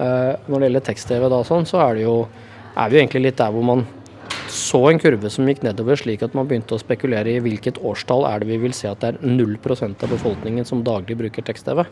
Uh, 0.00 0.32
når 0.48 0.56
det 0.56 0.66
gjelder 0.66 0.86
tekst-TV, 0.88 1.28
da, 1.28 1.42
sånn, 1.46 1.68
så 1.68 1.84
er, 1.84 2.00
det 2.00 2.06
jo, 2.08 2.16
er 2.72 2.88
vi 2.88 2.96
jo 2.96 3.04
egentlig 3.04 3.24
litt 3.28 3.38
der 3.38 3.52
hvor 3.54 3.68
man 3.68 3.84
så 4.52 4.82
en 4.90 5.00
kurve 5.00 5.30
som 5.32 5.46
gikk 5.48 5.62
nedover, 5.64 5.96
slik 5.96 6.22
at 6.26 6.34
man 6.36 6.48
begynte 6.48 6.76
å 6.76 6.80
spekulere 6.80 7.32
i 7.32 7.40
hvilket 7.40 7.78
årstall 7.80 8.26
er 8.28 8.42
det 8.42 8.50
vi 8.50 8.58
vil 8.60 8.74
se 8.76 8.90
at 8.90 9.00
det 9.00 9.14
er 9.14 9.20
0% 9.24 10.04
av 10.04 10.12
befolkningen 10.12 10.68
som 10.68 10.84
daglig 10.84 11.16
bruker 11.22 11.46
tekst-TV. 11.46 11.86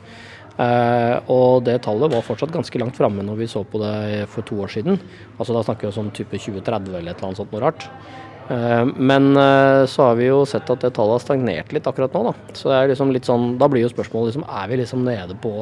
Uh, 0.61 1.17
og 1.33 1.62
det 1.64 1.79
tallet 1.87 2.12
var 2.12 2.26
fortsatt 2.26 2.52
ganske 2.52 2.83
langt 2.83 2.99
framme 2.99 3.25
når 3.25 3.38
vi 3.38 3.49
så 3.49 3.62
på 3.64 3.81
det 3.81 4.26
for 4.29 4.45
to 4.45 4.59
år 4.61 4.75
siden. 4.75 5.00
Altså 5.38 5.57
Da 5.57 5.64
snakker 5.64 5.88
vi 5.88 6.02
om 6.02 6.11
type 6.12 6.37
2030 6.37 6.99
eller 6.99 7.14
et 7.14 7.17
eller 7.17 7.31
annet 7.31 7.40
sånt 7.40 7.55
noe 7.55 7.64
rart. 7.64 7.88
Eh, 8.50 8.85
men 8.97 9.37
eh, 9.37 9.87
så 9.87 10.09
har 10.09 10.19
vi 10.19 10.26
jo 10.26 10.42
sett 10.49 10.71
at 10.73 10.83
det 10.83 10.92
tallet 10.97 11.19
har 11.19 11.23
stagnert 11.23 11.73
litt 11.75 11.87
akkurat 11.87 12.14
nå. 12.16 12.25
Da 12.30 12.57
Så 12.59 12.73
det 12.73 12.78
er 12.78 12.92
liksom 12.92 13.14
litt 13.14 13.28
sånn, 13.28 13.54
da 13.61 13.71
blir 13.71 13.87
jo 13.87 13.92
spørsmålet 13.92 14.33
liksom, 14.33 14.47
er 14.49 14.71
vi 14.71 14.80
liksom 14.83 15.07
nede 15.07 15.38
på 15.42 15.54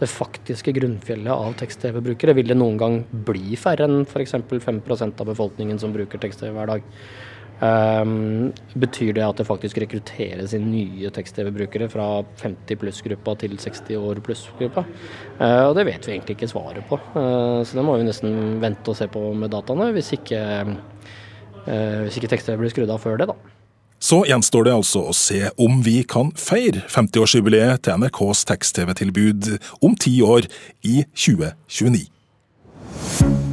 det 0.00 0.10
faktiske 0.10 0.74
grunnfjellet 0.76 1.32
av 1.32 1.54
tekst-TV-brukere? 1.60 2.34
Vil 2.36 2.50
det 2.50 2.58
noen 2.58 2.80
gang 2.80 2.98
bli 3.26 3.56
færre 3.56 3.88
enn 3.88 4.02
f.eks. 4.04 4.36
5 4.50 4.82
av 5.06 5.30
befolkningen 5.30 5.80
som 5.80 5.94
bruker 5.94 6.20
tekst-TV 6.20 6.52
hver 6.52 6.74
dag? 6.74 6.90
Um, 7.62 8.50
betyr 8.74 9.12
det 9.14 9.22
at 9.22 9.38
det 9.38 9.46
faktisk 9.46 9.78
rekrutteres 9.78 10.52
inn 10.56 10.66
nye 10.72 11.08
tekst-TV-brukere 11.14 11.86
fra 11.88 12.08
50 12.42 12.80
pluss-gruppa 12.80 13.36
til 13.40 13.54
60 13.62 14.00
år 14.00 14.20
pluss-gruppa? 14.26 14.82
Uh, 15.38 15.70
og 15.70 15.76
det 15.78 15.86
vet 15.86 16.04
vi 16.04 16.16
egentlig 16.16 16.34
ikke 16.34 16.50
svaret 16.50 16.84
på, 16.90 16.98
uh, 17.14 17.62
så 17.62 17.78
det 17.78 17.86
må 17.86 17.94
vi 17.96 18.08
nesten 18.08 18.58
vente 18.62 18.90
og 18.90 18.98
se 18.98 19.06
på 19.08 19.22
med 19.38 19.54
dataene, 19.54 19.92
hvis 19.94 20.10
ikke, 20.18 20.42
hvis 21.64 22.16
ikke 22.20 22.32
tekst-TV 22.32 22.60
blir 22.60 22.72
skrudd 22.72 22.92
av 22.92 23.04
før 23.04 23.20
det, 23.20 23.28
da. 23.32 23.36
Så 24.04 24.18
gjenstår 24.28 24.66
det 24.66 24.74
altså 24.74 25.06
å 25.08 25.14
se 25.16 25.46
om 25.64 25.78
vi 25.84 26.02
kan 26.04 26.28
feire 26.36 26.82
50-årsjubileet 26.92 27.86
til 27.86 28.02
NRKs 28.02 28.44
tekst-TV-tilbud 28.50 29.54
om 29.80 29.96
ti 29.96 30.18
år, 30.24 30.50
i 30.84 31.06
2029. 31.16 33.43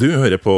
Du 0.00 0.06
hører 0.08 0.40
på 0.40 0.52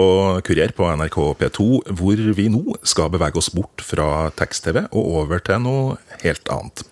Kurier 0.47 0.71
på 0.71 0.87
NRK 0.87 1.17
P2, 1.41 1.65
hvor 1.99 2.21
vi 2.37 2.45
nå 2.53 2.77
skal 2.87 3.09
bevege 3.11 3.41
oss 3.41 3.49
bort 3.51 3.83
fra 3.83 4.29
tekst-TV 4.39 4.85
og 4.85 5.01
over 5.03 5.43
til 5.43 5.59
noe 5.65 5.97
helt 6.23 6.47
annet. 6.55 6.85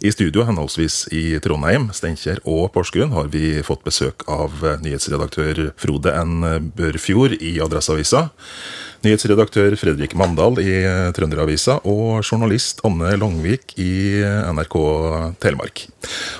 I 0.00 0.12
studio 0.12 0.46
henholdsvis 0.48 1.08
i 1.12 1.24
Trondheim, 1.44 1.90
Steinkjer 1.92 2.38
og 2.48 2.70
Porsgrunn 2.72 3.12
har 3.12 3.26
vi 3.32 3.60
fått 3.66 3.82
besøk 3.84 4.24
av 4.32 4.54
nyhetsredaktør 4.80 5.66
Frode 5.76 6.14
N. 6.16 6.70
Børfjord 6.76 7.36
i 7.36 7.58
Adresseavisa 7.60 8.30
nyhetsredaktør 9.04 9.74
Fredrik 9.80 10.14
Mandal 10.18 10.58
i 10.62 10.72
eh, 10.84 11.10
Trønderavisa 11.16 11.78
og 11.88 12.20
journalist 12.24 12.82
Anne 12.86 13.14
Longvik 13.20 13.74
i 13.80 14.20
eh, 14.20 14.50
NRK 14.52 14.76
Telemark. 15.42 15.86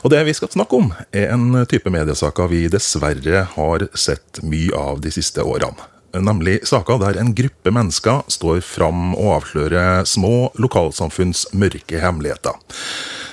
Og 0.05 0.13
Det 0.13 0.25
vi 0.29 0.37
skal 0.37 0.53
snakke 0.53 0.81
om, 0.81 0.91
er 1.13 1.33
en 1.35 1.65
type 1.71 1.93
mediesaker 1.93 2.51
vi 2.53 2.67
dessverre 2.73 3.47
har 3.55 3.87
sett 3.95 4.43
mye 4.45 4.77
av 4.77 5.01
de 5.05 5.13
siste 5.15 5.45
årene. 5.45 5.89
Nemlig 6.11 6.59
saker 6.67 6.99
der 6.99 7.21
en 7.21 7.31
gruppe 7.39 7.71
mennesker 7.71 8.25
står 8.35 8.65
fram 8.67 9.13
og 9.15 9.37
avslører 9.37 10.03
små 10.09 10.51
lokalsamfunns 10.59 11.47
mørke 11.55 12.03
hemmeligheter. 12.03 12.57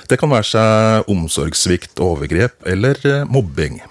Det 0.08 0.16
kan 0.16 0.32
være 0.32 0.46
seg 0.48 1.10
omsorgssvikt, 1.12 1.98
overgrep 2.00 2.64
eller 2.68 2.96
eh, 3.04 3.26
mobbing. 3.28 3.82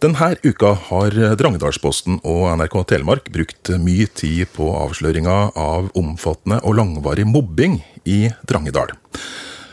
Denne 0.00 0.30
uka 0.46 0.70
har 0.88 1.14
Drangedalsposten 1.36 2.20
og 2.22 2.46
NRK 2.60 2.76
Telemark 2.92 3.28
brukt 3.34 3.72
mye 3.82 4.06
tid 4.14 4.46
på 4.54 4.70
avsløringa 4.78 5.36
av 5.58 5.90
omfattende 5.98 6.60
og 6.62 6.78
langvarig 6.78 7.26
mobbing 7.26 7.80
i 8.08 8.28
Drangedal. 8.48 8.94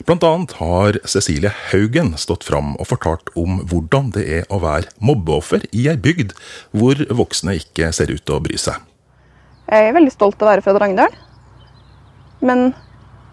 Blant 0.06 0.26
annet 0.28 0.58
har 0.60 1.00
Cecilie 1.08 1.54
Haugen 1.70 2.12
stått 2.20 2.44
fram 2.46 2.74
og 2.76 2.90
fortalt 2.90 3.32
om 3.40 3.62
hvordan 3.70 4.12
det 4.18 4.26
er 4.42 4.50
å 4.54 4.60
være 4.66 4.92
mobbeoffer 5.00 5.64
i 5.72 5.88
ei 5.90 5.96
bygd 5.96 6.36
hvor 6.76 7.00
voksne 7.22 7.56
ikke 7.62 7.94
ser 7.96 8.12
ut 8.12 8.26
til 8.26 8.36
å 8.36 8.44
bry 8.44 8.60
seg. 8.60 8.82
Jeg 9.72 9.88
er 9.88 9.96
veldig 9.96 10.14
stolt 10.14 10.42
av 10.42 10.50
å 10.50 10.52
være 10.52 10.66
fra 10.66 10.76
Drangedal, 10.76 11.16
men 12.46 12.68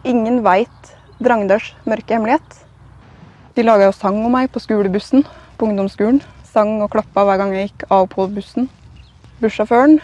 ingen 0.08 0.40
veit 0.46 0.91
Drangedals 1.22 1.72
mørke 1.88 2.16
hemmelighet. 2.16 2.60
De 3.56 3.64
laga 3.64 3.88
jo 3.88 3.96
sang 3.96 4.18
om 4.24 4.32
meg 4.32 4.50
på 4.52 4.62
skolebussen 4.62 5.26
på 5.58 5.68
ungdomsskolen 5.68 6.22
sang 6.52 6.80
og 6.84 6.90
klappa 6.92 7.24
hver 7.26 7.40
gang 7.40 7.54
jeg 7.56 7.70
gikk 7.70 7.86
av 7.92 8.08
på 8.12 8.26
bussen. 8.32 8.68
Bussjåføren 9.42 9.98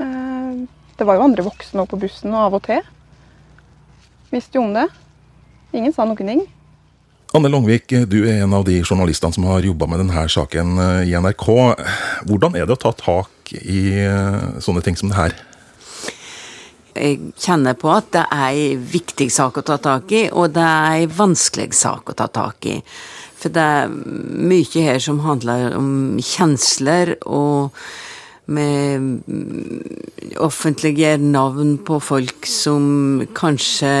eh, 0.00 0.62
Det 0.98 1.06
var 1.08 1.16
jo 1.16 1.26
andre 1.26 1.44
voksne 1.46 1.84
på 1.88 1.98
bussen 2.00 2.32
og 2.34 2.46
av 2.46 2.56
og 2.58 2.64
til. 2.66 2.80
Visste 4.30 4.58
jo 4.58 4.64
om 4.66 4.74
det. 4.76 4.86
Ingen 5.76 5.94
sa 5.94 6.06
noen 6.06 6.32
ting. 6.32 6.42
Anne 7.36 7.50
Longvik, 7.50 7.92
du 8.10 8.18
er 8.24 8.42
en 8.42 8.56
av 8.58 8.64
de 8.66 8.80
journalistene 8.82 9.36
som 9.36 9.46
har 9.46 9.62
jobba 9.62 9.86
med 9.86 10.02
denne 10.02 10.24
saken 10.28 10.80
eh, 10.82 11.12
i 11.12 11.14
NRK. 11.14 11.46
Hvordan 12.28 12.58
er 12.58 12.66
det 12.66 12.76
å 12.76 12.82
ta 12.88 12.92
tak 12.96 13.54
i 13.60 13.84
eh, 14.02 14.60
sånne 14.62 14.82
ting 14.86 14.98
som 14.98 15.12
det 15.12 15.18
her? 15.18 15.36
Jeg 16.94 17.32
kjenner 17.38 17.76
på 17.78 17.90
at 17.94 18.10
det 18.14 18.26
er 18.34 18.58
en 18.58 18.84
viktig 18.92 19.30
sak 19.32 19.60
å 19.60 19.66
ta 19.66 19.78
tak 19.82 20.12
i, 20.16 20.26
og 20.32 20.54
det 20.56 20.66
er 20.66 21.04
en 21.04 21.16
vanskelig 21.16 21.70
sak 21.78 22.10
å 22.10 22.16
ta 22.18 22.26
tak 22.32 22.66
i. 22.70 22.78
For 23.40 23.52
det 23.54 23.64
er 23.64 23.90
mye 23.90 24.84
her 24.84 25.00
som 25.00 25.22
handler 25.24 25.76
om 25.78 26.18
kjensler, 26.20 27.14
og 27.24 27.76
vi 28.50 28.66
offentliggjør 30.42 31.22
navn 31.22 31.76
på 31.86 32.00
folk 32.02 32.48
som 32.50 33.22
kanskje 33.36 33.92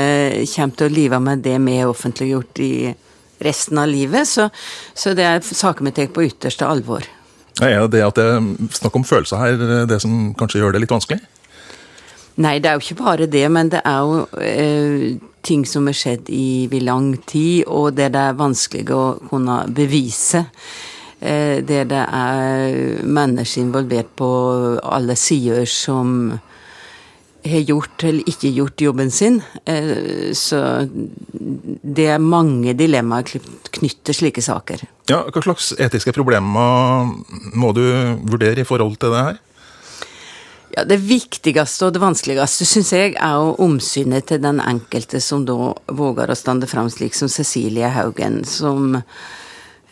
kommer 0.50 0.76
til 0.76 0.88
å 0.88 0.94
live 0.96 1.20
med 1.22 1.44
det 1.46 1.54
vi 1.62 1.78
har 1.78 1.92
offentliggjort 1.92 2.62
i 2.64 2.74
resten 3.40 3.78
av 3.80 3.88
livet. 3.88 4.28
Så, 4.28 4.50
så 4.94 5.14
det 5.16 5.26
er 5.28 5.40
saker 5.46 5.86
vi 5.86 5.94
tar 5.96 6.10
på 6.12 6.26
ytterste 6.26 6.66
alvor. 6.66 7.06
Er 7.60 7.86
det 7.92 8.02
at 8.04 8.16
det 8.16 8.24
er 8.24 8.72
snakk 8.74 8.96
om 8.96 9.04
følelser 9.06 9.40
her, 9.40 9.86
det 9.88 10.00
som 10.02 10.32
kanskje 10.38 10.62
gjør 10.62 10.74
det 10.74 10.84
litt 10.84 10.94
vanskelig? 10.94 11.20
Nei, 12.40 12.56
det 12.62 12.70
er 12.70 12.78
jo 12.78 12.84
ikke 12.86 13.02
bare 13.02 13.26
det, 13.28 13.44
men 13.52 13.68
det 13.72 13.82
er 13.84 13.98
jo 14.00 14.22
eh, 14.40 15.18
ting 15.44 15.66
som 15.68 15.88
har 15.90 15.96
skjedd 15.96 16.30
i, 16.32 16.68
i 16.72 16.80
lang 16.84 17.12
tid, 17.28 17.66
og 17.68 17.92
det 17.98 18.12
det 18.14 18.22
er 18.30 18.38
vanskelig 18.38 18.86
å 18.96 19.02
kunne 19.28 19.62
bevise. 19.76 20.46
Eh, 21.20 21.60
det 21.60 21.82
det 21.90 22.04
er 22.06 23.02
mennesker 23.04 23.66
involvert 23.66 24.14
på 24.16 24.30
alle 24.80 25.16
sider 25.20 25.68
som 25.68 26.32
har 27.44 27.64
gjort 27.64 28.04
eller 28.04 28.28
ikke 28.28 28.52
gjort 28.52 28.84
jobben 28.84 29.10
sin. 29.12 29.40
Eh, 29.64 30.32
så 30.36 30.88
det 30.88 32.08
er 32.14 32.24
mange 32.24 32.74
dilemmaer 32.76 33.28
knyttet 33.28 34.02
til 34.08 34.16
slike 34.16 34.44
saker. 34.44 34.84
Ja, 35.12 35.22
Hva 35.28 35.44
slags 35.44 35.72
etiske 35.80 36.14
problemer 36.16 37.12
må 37.52 37.72
du 37.76 37.84
vurdere 38.24 38.64
i 38.64 38.68
forhold 38.68 38.96
til 39.00 39.12
det 39.12 39.24
her? 39.28 39.40
Ja, 40.76 40.84
Det 40.84 41.00
viktigste 41.02 41.88
og 41.88 41.94
det 41.96 42.02
vanskeligste 42.02 42.66
syns 42.68 42.92
jeg 42.94 43.16
er 43.18 43.38
jo 43.42 43.56
omsynet 43.64 44.28
til 44.30 44.42
den 44.42 44.60
enkelte 44.62 45.18
som 45.22 45.42
da 45.48 45.72
våger 45.90 46.30
å 46.30 46.38
stande 46.38 46.68
fram, 46.70 46.90
slik 46.92 47.16
som 47.18 47.30
Cecilie 47.32 47.90
Haugen, 47.90 48.44
som 48.46 48.94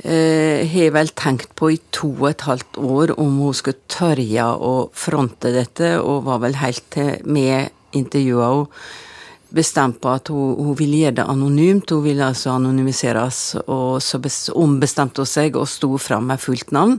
eh, 0.05 0.63
har 0.71 0.95
vel 0.95 1.11
tenkt 1.19 1.57
på 1.59 1.73
i 1.75 1.81
to 1.91 2.13
og 2.21 2.31
et 2.31 2.47
halvt 2.47 2.79
år 2.79 3.17
om 3.19 3.43
hun 3.43 3.59
skulle 3.59 3.91
tørre 3.91 4.47
å 4.55 4.73
fronte 4.95 5.51
dette, 5.57 5.97
og 5.99 6.29
var 6.31 6.45
vel 6.47 6.61
helt 6.63 6.87
til 6.95 7.27
med 7.27 7.75
intervjua 7.99 8.55
henne 8.55 9.05
bestemt 9.49 10.01
på 10.03 10.11
at 10.13 10.29
hun, 10.33 10.57
hun, 10.59 10.75
ville 10.79 11.03
gjøre 11.03 11.19
det 11.21 11.27
anonymt. 11.33 11.93
Hun 11.95 12.05
ville 12.05 12.27
altså 12.27 12.55
anonymiseres, 12.57 13.41
og 13.65 13.99
så 14.05 14.21
ombestemte 14.53 15.25
hun 15.25 15.31
seg 15.31 15.57
og 15.57 15.69
sto 15.71 15.95
fram 16.01 16.29
med 16.29 16.43
fullt 16.43 16.73
navn. 16.77 16.99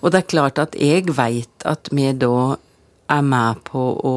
Og 0.00 0.12
det 0.12 0.22
er 0.22 0.32
klart 0.34 0.62
at 0.62 0.76
jeg 0.80 1.10
veit 1.16 1.68
at 1.68 1.92
vi 1.92 2.10
da 2.16 2.56
er 3.10 3.22
med 3.26 3.62
på 3.66 3.82
å 4.06 4.16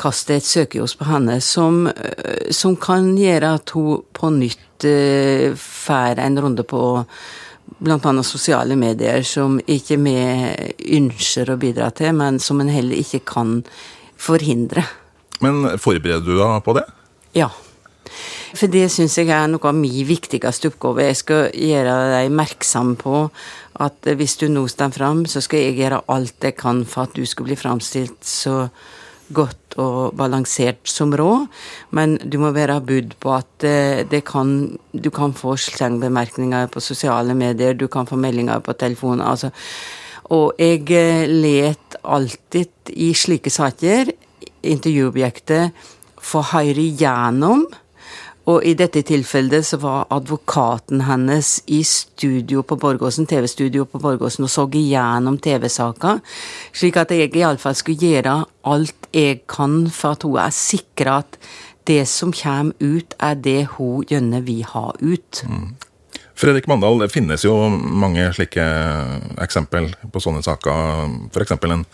kaste 0.00 0.36
et 0.36 0.46
søkelys 0.46 0.96
på 0.98 1.08
henne 1.08 1.38
som, 1.44 1.86
eh, 1.88 2.50
som, 2.50 2.76
kan 2.76 3.12
gjøre 3.18 3.56
at 3.58 3.72
hun 3.76 4.04
på 4.16 4.30
nytt 4.34 4.86
uh, 4.86 5.56
får 5.56 6.20
en 6.20 6.40
runde 6.44 6.66
på 6.68 6.82
bl.a. 7.78 8.22
sosiale 8.22 8.76
medier 8.78 9.24
som 9.26 9.58
ikke 9.60 9.98
vi 10.04 10.16
ønsker 10.98 11.50
å 11.50 11.58
bidra 11.60 11.90
til, 11.96 12.12
men 12.16 12.38
som 12.40 12.60
en 12.62 12.72
heller 12.72 13.00
ikke 13.00 13.24
kan 13.26 13.60
forhindre. 14.16 14.84
Men 15.44 15.78
forbereder 15.80 16.24
du 16.24 16.36
deg 16.38 16.60
på 16.64 16.76
det? 16.78 16.86
Ja. 17.36 17.50
For 18.54 18.70
det 18.70 18.86
syns 18.94 19.16
jeg 19.18 19.32
er 19.34 19.48
noe 19.50 19.66
av 19.66 19.74
min 19.74 20.06
viktigste 20.06 20.70
oppgave. 20.70 21.08
Jeg 21.08 21.20
skal 21.22 21.48
gjøre 21.50 21.96
deg 22.12 22.28
oppmerksom 22.30 22.94
på 23.00 23.24
at 23.82 24.12
hvis 24.18 24.36
du 24.40 24.46
nå 24.52 24.66
står 24.70 24.94
fram, 24.94 25.24
så 25.28 25.42
skal 25.44 25.64
jeg 25.64 25.80
gjøre 25.80 26.04
alt 26.12 26.46
jeg 26.46 26.56
kan 26.58 26.84
for 26.88 27.08
at 27.08 27.16
du 27.16 27.26
skal 27.28 27.48
bli 27.48 27.58
framstilt 27.58 28.24
så 28.24 28.68
godt 29.34 29.74
og 29.82 30.14
balansert 30.16 30.86
som 30.88 31.10
råd, 31.16 31.48
men 31.98 32.14
du 32.22 32.38
må 32.38 32.52
være 32.54 32.78
budd 32.86 33.16
på 33.20 33.32
at 33.34 33.66
eh, 33.66 34.04
det 34.08 34.22
kan, 34.28 34.78
du 34.94 35.10
kan 35.10 35.34
få 35.36 35.56
slengbemerkninger 35.60 36.70
på 36.72 36.80
sosiale 36.80 37.34
medier, 37.34 37.74
du 37.74 37.88
kan 37.90 38.06
få 38.06 38.16
meldinger 38.16 38.62
på 38.62 38.76
telefonen. 38.78 39.26
altså 39.26 39.50
og 40.34 40.58
jeg 40.58 40.86
eh, 40.90 41.26
let 41.30 41.98
alltid 42.02 42.94
i 42.98 43.12
slike 43.14 43.50
saker 43.50 44.10
intervjuobjektet 44.66 45.74
få 46.22 46.42
høre 46.52 46.82
igjennom 46.82 47.66
og 48.46 48.62
i 48.62 48.74
dette 48.78 49.02
tilfellet 49.06 49.66
så 49.66 49.78
var 49.82 50.06
advokaten 50.14 51.02
hennes 51.08 51.58
i 51.66 51.80
studio 51.86 52.62
på 52.62 52.78
Borgåsen, 52.78 53.26
TV-studio 53.26 53.86
på 53.90 53.98
Borgåsen 54.02 54.46
og 54.46 54.52
så 54.52 54.68
igjennom 54.70 55.38
TV-saka, 55.42 56.18
slik 56.72 56.98
at 57.02 57.14
jeg 57.14 57.34
iallfall 57.34 57.74
skulle 57.74 58.12
gjøre 58.12 58.36
alt 58.70 59.10
jeg 59.14 59.42
kan 59.50 59.86
for 59.90 60.14
at 60.14 60.26
hun 60.26 60.38
er 60.42 60.54
sikra 60.54 61.18
at 61.24 61.40
det 61.86 62.02
som 62.10 62.32
kommer 62.34 62.74
ut, 62.82 63.14
er 63.22 63.34
det 63.38 63.60
hun 63.76 64.04
gjerne 64.10 64.42
vil 64.46 64.64
ha 64.72 64.88
ut. 64.98 65.42
Mm. 65.46 65.68
Fredrik 66.36 66.66
Mandal, 66.68 66.98
det 67.00 67.08
finnes 67.14 67.46
jo 67.46 67.54
mange 67.72 68.26
slike 68.36 68.64
eksempel 69.40 69.88
på 70.12 70.20
sånne 70.20 70.42
saker. 70.44 71.06
F.eks. 71.32 71.54
den 71.62 71.84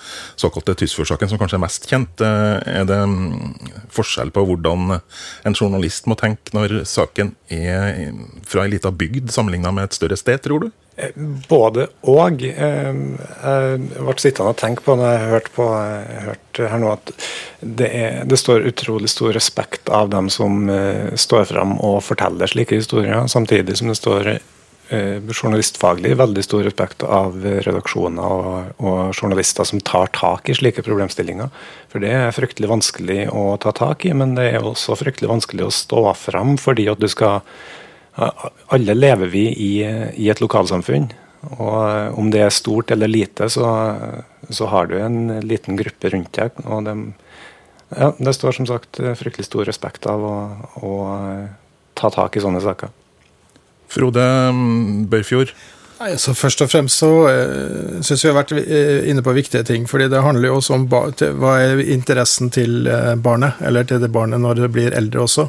såkalte 0.41 0.75
Tysfjord-saken, 0.81 1.31
som 1.31 1.39
kanskje 1.39 1.61
er 1.61 1.63
mest 1.63 1.87
kjent. 1.87 2.25
Er 2.27 2.89
det 2.89 2.99
forskjell 3.95 4.35
på 4.35 4.43
hvordan 4.49 4.97
en 4.99 5.55
journalist 5.55 6.11
må 6.11 6.19
tenke 6.19 6.57
når 6.57 6.81
saken 6.91 7.37
er 7.55 8.11
fra 8.49 8.67
ei 8.67 8.75
lita 8.75 8.91
bygd 8.91 9.31
sammenligna 9.31 9.71
med 9.75 9.87
et 9.87 9.99
større 10.01 10.19
sted, 10.19 10.43
tror 10.43 10.67
du? 10.67 10.73
Både 11.49 11.87
og. 12.05 12.43
Jeg 12.43 12.97
ble 13.97 14.15
sittende 14.21 14.53
og 14.53 14.59
tenke 14.61 14.85
på 14.85 14.97
når 14.99 15.15
jeg 15.15 15.31
hørte 15.31 15.53
på 15.57 15.69
jeg 15.73 16.25
hørte 16.27 16.69
her 16.69 16.83
nå 16.83 16.91
at 16.93 17.13
det, 17.61 17.89
er, 17.89 18.19
det, 18.29 18.37
står 18.37 18.67
utrolig 18.69 19.09
stor 19.09 19.33
respekt 19.33 19.89
av 19.89 20.11
dem 20.13 20.29
som 20.33 20.67
uh, 20.69 21.09
står 21.17 21.49
fram 21.55 21.79
og 21.81 22.03
forteller 22.05 22.51
slike 22.51 22.77
historier, 22.77 23.25
samtidig 23.31 23.79
som 23.81 23.89
det 23.89 23.97
står 23.97 24.31
uh, 24.35 25.33
journalistfaglig 25.33 26.13
veldig 26.21 26.45
stor 26.45 26.67
respekt 26.69 27.07
av 27.09 27.41
redaksjoner 27.41 28.37
og, 28.37 28.73
og, 28.85 29.17
journalister 29.17 29.65
som 29.65 29.81
tar 29.81 30.13
tak 30.13 30.53
i 30.53 30.59
slike 30.61 30.85
problemstillinger. 30.85 31.49
For 31.89 32.05
det 32.05 32.13
er 32.19 32.37
fryktelig 32.37 32.69
vanskelig 32.69 33.23
å 33.33 33.55
ta 33.63 33.73
tak 33.73 34.05
i, 34.05 34.13
men 34.13 34.37
det 34.37 34.51
er 34.51 34.67
også 34.67 35.01
fryktelig 35.01 35.33
vanskelig 35.39 35.71
å 35.71 35.77
stå 35.83 36.11
fram 36.21 36.59
fordi 36.61 36.91
at 36.93 37.01
du 37.01 37.09
skal 37.09 37.41
alle 38.13 38.95
lever 38.95 39.31
vi 39.33 39.47
i, 39.49 39.73
i, 40.15 40.29
et 40.29 40.41
lokalsamfunn. 40.43 41.11
Og 41.57 42.19
om 42.19 42.31
det 42.31 42.45
er 42.45 42.55
stort 42.55 42.93
eller 42.95 43.11
lite, 43.11 43.49
så, 43.51 43.67
så 44.51 44.69
har 44.71 44.91
du 44.91 44.99
en 45.01 45.41
liten 45.43 45.79
gruppe 45.81 46.13
rundt 46.13 46.33
deg. 46.39 46.63
og 46.67 46.85
det, 46.87 46.97
ja, 47.97 48.13
det 48.19 48.35
står 48.37 48.59
som 48.61 48.69
sagt 48.69 49.01
fryktelig 49.19 49.49
stor 49.49 49.67
respekt 49.69 50.07
av 50.09 50.23
å, 50.23 50.37
å 50.81 50.93
ta 51.99 52.13
tak 52.13 52.37
i 52.37 52.45
sånne 52.45 52.63
saker. 52.65 52.93
Frode 53.93 54.25
Børfjord? 55.13 55.53
Nei, 56.03 56.17
så 56.19 56.33
Først 56.35 56.65
og 56.65 56.71
fremst 56.73 56.99
så 56.99 57.11
uh, 57.29 58.01
syns 58.03 58.25
vi 58.25 58.31
har 58.31 58.39
vært 58.41 58.55
eh, 58.59 59.05
inne 59.11 59.23
på 59.23 59.35
viktige 59.37 59.63
ting. 59.69 59.85
fordi 59.87 60.09
det 60.11 60.23
handler 60.25 60.51
jo 60.51 60.59
også 60.59 60.75
om 60.75 60.87
hva 60.91 61.53
er 61.63 61.83
interessen 61.85 62.51
til 62.51 62.89
eh, 62.91 63.15
barnet, 63.15 63.61
eller 63.63 63.87
til 63.87 64.01
det 64.03 64.11
barnet 64.11 64.43
når 64.43 64.65
det 64.65 64.71
blir 64.75 64.97
eldre 64.99 65.23
også 65.23 65.47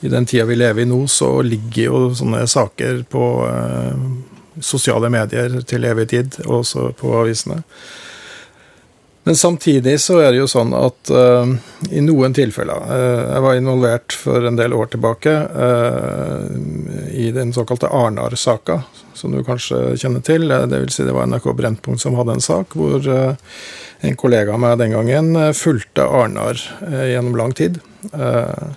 i 0.00 0.08
den 0.08 0.26
tida 0.26 0.44
vi 0.44 0.56
lever 0.56 0.82
i 0.82 0.88
nå, 0.88 1.06
så 1.08 1.40
ligger 1.42 1.82
jo 1.82 2.00
sånne 2.14 2.44
saker 2.50 3.04
på 3.10 3.28
eh, 3.48 4.02
sosiale 4.60 5.10
medier 5.12 5.60
til 5.68 5.86
evig 5.88 6.10
tid, 6.12 6.40
og 6.46 6.60
også 6.62 6.90
på 6.98 7.14
avisene. 7.20 7.62
Men 9.26 9.34
samtidig 9.36 9.96
så 9.98 10.20
er 10.22 10.30
det 10.30 10.38
jo 10.38 10.46
sånn 10.46 10.70
at 10.78 11.10
uh, 11.10 11.48
i 11.90 11.98
noen 12.04 12.30
tilfeller 12.30 12.84
uh, 12.86 13.22
Jeg 13.24 13.42
var 13.42 13.56
involvert 13.58 14.14
for 14.14 14.46
en 14.46 14.54
del 14.54 14.70
år 14.76 14.92
tilbake 14.92 15.32
uh, 15.50 16.44
i 17.10 17.32
den 17.34 17.50
såkalte 17.56 17.90
Arnar-saka, 17.90 18.84
som 19.18 19.34
du 19.34 19.40
kanskje 19.42 19.96
kjenner 19.98 20.22
til. 20.22 20.46
Det 20.46 20.78
vil 20.78 20.94
si 20.94 21.02
det 21.02 21.16
var 21.16 21.26
NRK 21.26 21.50
Brennpunkt 21.58 22.04
som 22.04 22.14
hadde 22.20 22.36
en 22.38 22.44
sak 22.44 22.78
hvor 22.78 23.02
en 23.02 24.16
kollega 24.20 24.54
av 24.54 24.62
meg 24.62 24.78
den 24.78 24.94
gangen 24.94 25.34
fulgte 25.58 26.06
Arnar 26.06 26.62
gjennom 27.10 27.34
lang 27.40 27.56
tid. 27.58 27.80
Uh, 28.14 28.76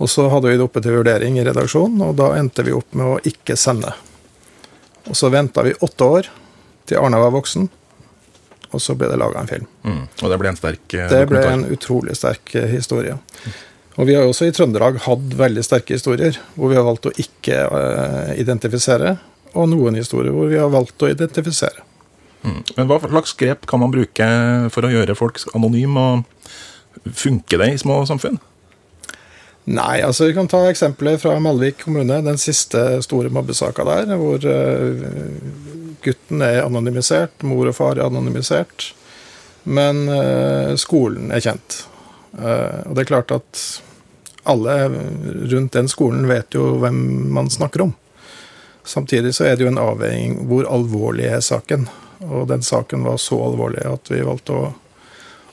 og 0.00 0.08
så 0.08 0.26
hadde 0.32 0.48
vi 0.48 0.56
det 0.56 0.64
oppe 0.64 0.80
til 0.80 0.96
vurdering 0.96 1.36
i 1.36 1.44
redaksjonen, 1.44 2.00
og 2.06 2.14
da 2.16 2.32
endte 2.38 2.64
vi 2.64 2.72
opp 2.72 2.94
med 2.96 3.06
å 3.06 3.18
ikke 3.28 3.56
sende. 3.60 3.92
Og 5.10 5.16
så 5.18 5.28
venta 5.32 5.64
vi 5.66 5.76
åtte 5.84 6.06
år 6.06 6.30
til 6.88 7.00
Arne 7.00 7.20
var 7.20 7.34
voksen, 7.34 7.68
og 8.70 8.80
så 8.80 8.94
ble 8.96 9.10
det 9.10 9.18
laga 9.20 9.42
en 9.42 9.50
film. 9.50 9.66
Mm. 9.84 10.04
Og 10.22 10.32
det 10.32 10.38
ble 10.40 10.52
en 10.52 10.58
sterk 10.58 10.80
dokumentar? 10.86 11.18
Det 11.18 11.28
ble 11.28 11.42
en 11.50 11.66
utrolig 11.74 12.16
sterk 12.16 12.54
eh, 12.56 12.70
historie. 12.72 13.18
Og 13.98 14.08
vi 14.08 14.16
har 14.16 14.24
også 14.24 14.48
i 14.48 14.54
Trøndelag 14.56 15.02
hatt 15.04 15.36
veldig 15.36 15.64
sterke 15.66 15.98
historier 15.98 16.38
hvor 16.54 16.72
vi 16.72 16.78
har 16.78 16.86
valgt 16.86 17.10
å 17.10 17.14
ikke 17.20 17.60
uh, 17.68 18.32
identifisere, 18.40 19.16
og 19.52 19.68
noen 19.72 19.98
historier 19.98 20.32
hvor 20.32 20.48
vi 20.48 20.60
har 20.60 20.70
valgt 20.72 21.02
å 21.02 21.10
identifisere. 21.10 21.84
Mm. 22.46 22.60
Men 22.78 22.88
hva 22.88 23.00
slags 23.02 23.34
grep 23.36 23.66
kan 23.68 23.82
man 23.82 23.92
bruke 23.92 24.26
for 24.72 24.86
å 24.86 24.92
gjøre 24.94 25.18
folk 25.18 25.42
anonyme? 25.52 26.00
og 26.00 26.46
funke 27.14 27.58
det 27.60 27.72
i 27.74 27.78
små 27.78 28.00
samfunn? 28.08 28.38
Nei, 29.68 30.00
altså 30.02 30.30
vi 30.30 30.34
kan 30.34 30.48
ta 30.48 30.62
eksempler 30.70 31.18
fra 31.20 31.34
Malvik 31.42 31.82
kommune, 31.84 32.22
den 32.24 32.40
siste 32.40 33.02
store 33.04 33.30
mobbesaka 33.32 33.84
der, 33.86 34.14
hvor 34.18 34.40
uh, 34.40 35.04
gutten 36.02 36.42
er 36.42 36.64
anonymisert, 36.64 37.44
mor 37.46 37.68
og 37.68 37.76
far 37.76 37.98
er 37.98 38.08
anonymisert, 38.08 38.90
men 39.68 40.06
uh, 40.08 40.72
skolen 40.80 41.30
er 41.34 41.44
kjent. 41.44 41.84
Uh, 42.34 42.88
og 42.88 42.96
det 42.96 43.04
er 43.04 43.12
klart 43.12 43.36
at 43.36 43.62
alle 44.48 44.76
rundt 45.52 45.76
den 45.76 45.88
skolen 45.92 46.24
vet 46.30 46.56
jo 46.56 46.78
hvem 46.80 47.00
man 47.34 47.50
snakker 47.52 47.84
om. 47.84 47.94
Samtidig 48.84 49.34
så 49.36 49.44
er 49.44 49.56
det 49.56 49.66
jo 49.66 49.70
en 49.70 49.82
avveining 49.82 50.38
hvor 50.48 50.66
alvorlig 50.66 51.28
er 51.28 51.42
saken. 51.44 51.84
Og 52.26 52.48
den 52.48 52.62
saken 52.64 53.04
var 53.04 53.20
så 53.20 53.38
alvorlig 53.44 53.84
at 53.86 54.10
vi 54.10 54.22
valgte 54.24 54.56
å 54.56 54.70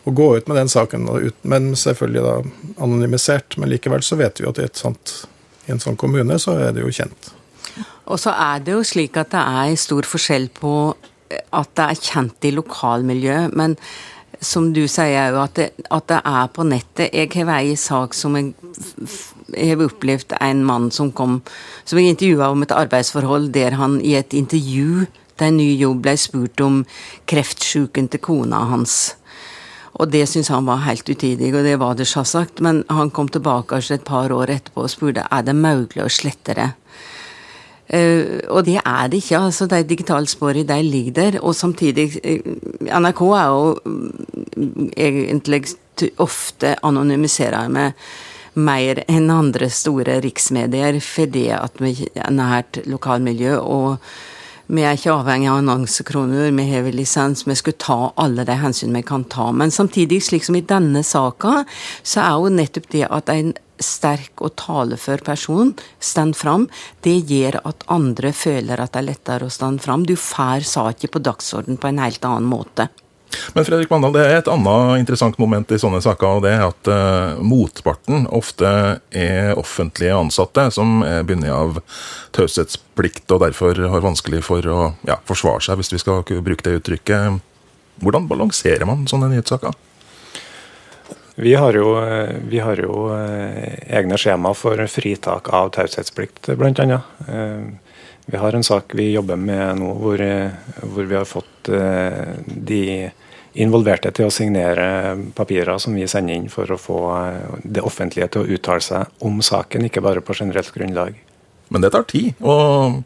å 0.07 0.13
gå 0.15 0.27
ut 0.37 0.47
med 0.47 0.59
den 0.59 0.71
saken, 0.71 1.07
men 1.41 1.73
selvfølgelig 1.75 2.23
da 2.23 2.35
anonymisert. 2.83 3.57
Men 3.59 3.71
likevel 3.73 4.05
så 4.05 4.19
vet 4.19 4.41
vi 4.41 4.47
at 4.49 4.61
i, 4.63 4.67
sånt, 4.77 5.13
i 5.67 5.73
en 5.75 5.83
sånn 5.83 5.99
kommune 5.99 6.39
så 6.39 6.55
er 6.61 6.75
det 6.75 6.85
jo 6.85 6.93
kjent. 6.93 7.31
Og 8.07 8.19
så 8.23 8.31
er 8.31 8.63
det 8.63 8.75
jo 8.75 8.83
slik 8.87 9.17
at 9.19 9.33
det 9.35 9.43
er 9.43 9.79
stor 9.79 10.07
forskjell 10.07 10.47
på 10.55 10.75
at 11.27 11.73
det 11.75 11.87
er 11.91 12.05
kjent 12.07 12.47
i 12.47 12.53
lokalmiljøet, 12.55 13.55
men 13.57 13.75
som 14.43 14.69
du 14.73 14.83
sier 14.91 15.33
jo 15.33 15.41
at 15.41 15.59
at 15.59 16.09
det 16.11 16.19
er 16.19 16.49
på 16.53 16.63
nettet. 16.67 17.13
Jeg 17.13 17.31
har 17.33 17.55
ei 17.57 17.75
sak 17.75 18.13
som 18.13 18.37
jeg 18.37 18.53
har 19.55 19.81
opplevd 19.81 20.35
en 20.39 20.63
mann 20.65 20.91
som 20.91 21.11
kom 21.11 21.41
Som 21.85 21.99
jeg 21.99 22.13
intervjua 22.13 22.51
om 22.51 22.61
et 22.63 22.71
arbeidsforhold 22.71 23.49
der 23.53 23.71
han 23.79 24.01
i 24.01 24.15
et 24.15 24.33
intervju 24.33 25.07
til 25.37 25.47
en 25.47 25.57
ny 25.57 25.69
jobb 25.77 26.01
ble 26.03 26.15
spurt 26.17 26.61
om 26.61 26.81
kreftsjuken 27.29 28.09
til 28.09 28.19
kona 28.19 28.65
hans. 28.71 29.15
Og 29.97 30.11
det 30.13 30.27
syntes 30.29 30.51
han 30.53 30.67
var 30.67 30.85
helt 30.85 31.09
utidig, 31.09 31.49
og 31.55 31.63
det 31.65 31.77
var 31.81 31.95
det 31.97 32.07
selvsagt. 32.09 32.61
Men 32.61 32.83
han 32.93 33.09
kom 33.09 33.29
tilbake 33.33 33.81
et 33.81 34.05
par 34.05 34.31
år 34.33 34.53
etterpå 34.53 34.85
og 34.85 34.93
spurte 34.93 35.25
er 35.25 35.47
det 35.47 35.55
mulig 35.57 36.03
å 36.03 36.11
slette 36.11 36.57
det. 36.57 36.71
Uh, 37.87 38.43
og 38.51 38.65
det 38.67 38.81
er 38.81 39.07
det 39.07 39.21
ikke. 39.23 39.39
altså 39.39 39.65
De 39.65 39.81
digitale 39.87 40.27
sporene 40.27 40.67
de 40.67 40.83
ligger 40.83 41.17
der. 41.17 41.39
Og 41.41 41.55
samtidig 41.55 42.09
uh, 42.19 42.55
NRK 42.99 43.21
er 43.39 43.51
jo 43.55 43.75
uh, 43.87 44.87
egentlig 44.97 45.63
ofte 46.19 46.75
anonymiserer 46.83 47.69
med 47.71 47.95
mer 48.57 49.03
enn 49.07 49.29
andre 49.31 49.69
store 49.69 50.17
riksmedier 50.23 50.97
fordi 51.05 51.47
at 51.53 51.77
vi 51.81 51.93
er 52.15 52.33
nært 52.33 52.81
lokalmiljø. 52.89 53.57
og 53.61 53.97
vi 54.67 54.83
er 54.83 54.97
ikke 54.97 55.13
avhengig 55.15 55.47
av 55.51 55.61
annonsekroner, 55.61 56.51
vi 56.51 56.65
har 56.71 56.89
lisens, 56.91 57.45
vi 57.47 57.55
skulle 57.55 57.79
ta 57.79 58.11
alle 58.19 58.43
de 58.47 58.57
hensyn 58.59 58.95
vi 58.95 59.03
kan 59.07 59.23
ta. 59.31 59.51
Men 59.55 59.71
samtidig, 59.71 60.21
slik 60.27 60.43
som 60.47 60.57
i 60.59 60.65
denne 60.65 61.03
saka, 61.07 61.63
så 62.03 62.25
er 62.25 62.35
jo 62.35 62.51
nettopp 62.57 62.91
det 62.91 63.05
at 63.07 63.31
en 63.31 63.53
sterk 63.79 64.41
og 64.41 64.55
talefør 64.57 65.21
person 65.25 65.73
står 66.03 66.33
fram, 66.37 66.67
det 67.05 67.19
gjør 67.29 67.59
at 67.69 67.85
andre 67.93 68.33
føler 68.33 68.81
at 68.81 68.95
det 68.95 69.03
er 69.03 69.09
lettere 69.11 69.47
å 69.47 69.53
stå 69.53 69.75
fram. 69.83 70.05
Du 70.07 70.15
får 70.19 70.65
saken 70.67 71.13
på 71.13 71.23
dagsorden 71.23 71.77
på 71.77 71.91
en 71.91 72.01
helt 72.01 72.25
annen 72.25 72.49
måte. 72.49 72.89
Men 73.53 73.65
Fredrik 73.65 73.89
Mandal, 73.91 74.13
det 74.15 74.23
er 74.25 74.37
et 74.39 74.49
annet 74.51 75.01
interessant 75.01 75.37
moment 75.41 75.71
i 75.73 75.79
sånne 75.81 75.99
saker, 76.03 76.37
og 76.37 76.45
det 76.45 76.53
er 76.55 76.65
at 76.67 76.89
uh, 76.91 77.39
motparten 77.43 78.27
ofte 78.33 78.69
er 79.11 79.57
offentlige 79.59 80.15
ansatte 80.15 80.67
som 80.75 81.01
er 81.05 81.25
bundet 81.27 81.53
av 81.53 81.81
taushetsplikt 82.37 83.31
og 83.35 83.43
derfor 83.43 83.81
har 83.91 84.05
vanskelig 84.05 84.43
for 84.47 84.67
å 84.71 84.79
ja, 85.07 85.19
forsvare 85.27 85.63
seg, 85.65 85.79
hvis 85.81 85.93
vi 85.95 86.01
skal 86.03 86.23
bruke 86.23 86.63
det 86.65 86.77
uttrykket. 86.81 87.43
Hvordan 88.03 88.29
balanserer 88.29 88.87
man 88.87 89.07
sånne 89.09 89.31
nyhetssaker? 89.33 89.75
Vi 91.37 91.53
har 91.53 91.75
jo, 91.77 91.91
vi 92.49 92.61
har 92.65 92.79
jo 92.81 93.11
eh, 93.13 93.75
egne 93.99 94.17
skjema 94.17 94.55
for 94.57 94.79
fritak 94.89 95.51
av 95.53 95.69
taushetsplikt, 95.75 96.49
bl.a. 96.57 97.01
Eh, 98.27 98.31
vi 98.31 98.37
har 98.37 98.55
en 98.55 98.63
sak 98.63 98.95
vi 98.95 99.11
jobber 99.13 99.39
med 99.39 99.79
nå 99.79 99.93
hvor, 100.01 100.23
hvor 100.83 101.07
vi 101.07 101.15
har 101.15 101.25
fått 101.25 101.69
de 102.45 102.81
involverte 103.57 104.11
til 104.15 104.27
å 104.27 104.31
signere 104.31 105.15
papirer 105.35 105.79
som 105.81 105.95
vi 105.97 106.05
sender 106.07 106.37
inn 106.37 106.49
for 106.51 106.69
å 106.71 106.77
få 106.79 106.99
det 107.63 107.81
offentlige 107.81 108.27
til 108.31 108.43
å 108.43 108.57
uttale 108.57 108.83
seg 108.85 109.23
om 109.25 109.41
saken, 109.41 109.87
ikke 109.87 110.03
bare 110.05 110.21
på 110.21 110.35
generelt 110.37 110.69
grunnlag. 110.75 111.17
Men 111.73 111.83
det 111.83 111.91
tar 111.95 112.05
tid, 112.07 112.35
og 112.39 113.01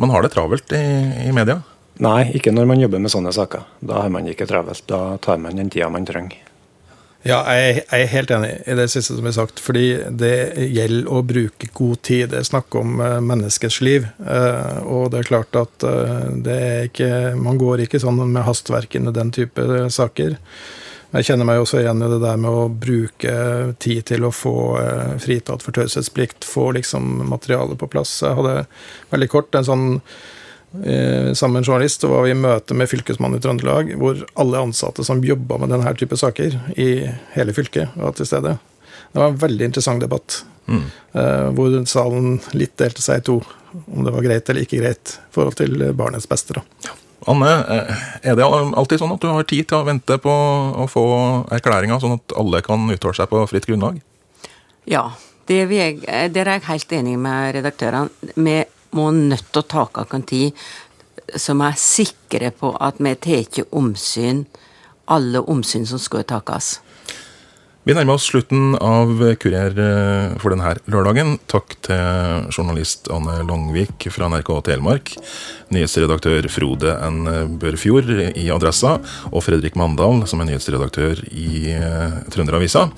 man 0.00 0.14
har 0.14 0.24
det 0.24 0.32
travelt 0.32 0.72
i, 0.72 0.84
i 1.28 1.32
media? 1.34 1.58
Nei, 1.98 2.30
ikke 2.38 2.52
når 2.54 2.68
man 2.70 2.80
jobber 2.80 3.02
med 3.02 3.10
sånne 3.10 3.32
saker. 3.34 3.64
Da 3.82 4.04
har 4.04 4.12
man 4.14 4.28
ikke 4.30 4.46
travelt. 4.46 4.84
Da 4.86 5.18
tar 5.22 5.40
man 5.42 5.58
den 5.58 5.70
tida 5.72 5.88
man 5.90 6.06
trenger. 6.06 6.47
Ja, 7.28 7.42
jeg, 7.52 7.82
er 7.92 8.08
helt 8.08 8.30
enig 8.32 8.50
i 8.64 8.74
det 8.78 8.86
siste 8.88 9.18
som 9.18 9.26
er 9.28 9.34
sagt. 9.36 9.60
Fordi 9.60 9.84
det 10.16 10.32
gjelder 10.72 11.10
å 11.12 11.22
bruke 11.26 11.68
god 11.76 12.00
tid. 12.06 12.30
Det 12.32 12.40
er 12.40 12.48
snakk 12.48 12.74
om 12.78 13.02
uh, 13.02 13.18
menneskets 13.24 13.82
liv. 13.84 14.08
Uh, 14.22 14.80
og 14.88 15.10
det 15.12 15.20
er 15.20 15.28
klart 15.28 15.58
at 15.60 15.84
uh, 15.84 16.30
det 16.32 16.58
er 16.68 16.88
ikke 16.88 17.10
Man 17.38 17.60
går 17.60 17.84
ikke 17.84 18.00
sånn 18.00 18.22
med 18.24 18.46
hastverk 18.46 18.96
i 18.96 19.04
den 19.12 19.32
type 19.34 19.66
saker. 19.92 20.38
Jeg 21.08 21.24
kjenner 21.24 21.48
meg 21.48 21.60
også 21.62 21.82
igjen 21.82 22.04
i 22.04 22.08
det 22.12 22.20
der 22.20 22.40
med 22.40 22.52
å 22.52 22.66
bruke 22.68 23.34
tid 23.80 24.02
til 24.10 24.26
å 24.28 24.32
få 24.34 24.56
fritatt 25.24 25.64
for 25.64 25.72
taushetsplikt, 25.72 26.44
få 26.44 26.66
liksom 26.76 27.30
materialet 27.30 27.80
på 27.80 27.88
plass. 27.88 28.18
Jeg 28.20 28.36
hadde 28.36 28.66
veldig 29.14 29.30
kort 29.32 29.56
en 29.56 29.64
sånn 29.64 29.86
Eh, 29.98 30.37
sammen 30.68 31.54
med 31.54 31.62
en 31.62 31.64
journalist 31.64 32.02
så 32.04 32.10
var 32.10 32.26
vi 32.26 32.34
i 32.34 32.38
møte 32.38 32.74
med 32.76 32.90
Fylkesmannen 32.90 33.40
i 33.40 33.42
Trøndelag, 33.42 33.94
hvor 33.96 34.20
alle 34.36 34.60
ansatte 34.68 35.04
som 35.06 35.22
jobba 35.24 35.56
med 35.62 35.72
denne 35.72 35.94
type 35.96 36.16
saker 36.20 36.58
i 36.76 36.88
hele 37.32 37.54
fylket, 37.56 37.96
var 37.96 38.12
til 38.18 38.28
stede. 38.28 38.58
Det 39.12 39.20
var 39.20 39.32
en 39.32 39.40
veldig 39.40 39.68
interessant 39.70 40.04
debatt, 40.04 40.42
mm. 40.66 40.86
Eh, 41.18 41.46
hvor 41.56 41.72
salen 41.88 42.36
litt 42.52 42.76
delte 42.78 43.02
seg 43.02 43.22
i 43.22 43.26
to. 43.30 43.38
Om 43.72 44.04
det 44.04 44.12
var 44.12 44.24
greit 44.24 44.48
eller 44.48 44.64
ikke 44.64 44.80
greit 44.82 45.14
i 45.16 45.32
forhold 45.34 45.56
til 45.56 45.86
barnets 45.96 46.28
beste. 46.28 46.56
da. 46.56 46.92
Anne, 47.28 47.48
eh, 47.48 48.04
er 48.30 48.36
det 48.36 48.44
alltid 48.44 49.00
sånn 49.00 49.14
at 49.16 49.24
du 49.24 49.28
har 49.32 49.48
tid 49.48 49.68
til 49.68 49.80
å 49.80 49.86
vente 49.88 50.18
på 50.22 50.30
å 50.30 50.86
få 50.88 51.04
erklæringa, 51.56 51.98
sånn 52.00 52.18
at 52.20 52.36
alle 52.36 52.62
kan 52.62 52.88
uttale 52.92 53.16
seg 53.16 53.28
på 53.32 53.42
fritt 53.48 53.66
grunnlag? 53.66 54.00
Ja, 54.88 55.10
det 55.48 55.62
er, 55.64 55.72
jeg, 55.72 56.00
der 56.32 56.46
er 56.46 56.58
jeg 56.58 56.68
helt 56.68 56.92
enig 56.92 57.16
med 57.20 57.56
redaktørene. 57.56 58.32
Med 58.36 58.68
må 58.96 59.10
nødt 59.14 59.48
til 59.52 59.62
å 59.62 59.68
ta 59.68 60.20
tid 60.26 60.52
som 61.36 61.60
er 61.60 61.76
sikre 61.76 62.50
på 62.56 62.72
at 62.80 63.00
vi 63.02 63.14
tar 63.14 63.64
omsyn, 63.70 64.46
alle 65.06 65.40
omsyn 65.40 65.86
som 65.86 66.00
skal 66.00 66.24
tas. 66.24 66.78
Vi 67.88 67.94
nærmer 67.96 68.18
oss 68.18 68.26
slutten 68.28 68.74
av 68.84 69.14
Kurer 69.40 69.78
eh, 69.80 70.34
for 70.42 70.52
denne 70.52 70.74
lørdagen. 70.92 71.38
Takk 71.48 71.72
til 71.86 72.50
journalist 72.52 73.08
Anne 73.08 73.38
Longvik 73.48 74.10
fra 74.12 74.28
NRK 74.28 74.50
Telemark, 74.66 75.14
nyhetsredaktør 75.72 76.50
Frode 76.52 76.98
N. 77.08 77.22
Børfjord 77.62 78.12
i 78.28 78.50
Adressa, 78.52 78.98
og 79.32 79.46
Fredrik 79.46 79.78
Mandal, 79.80 80.20
som 80.28 80.44
er 80.44 80.50
nyhetsredaktør 80.50 81.24
i 81.32 81.72
eh, 81.78 82.18
Trønderavisa. 82.28 82.90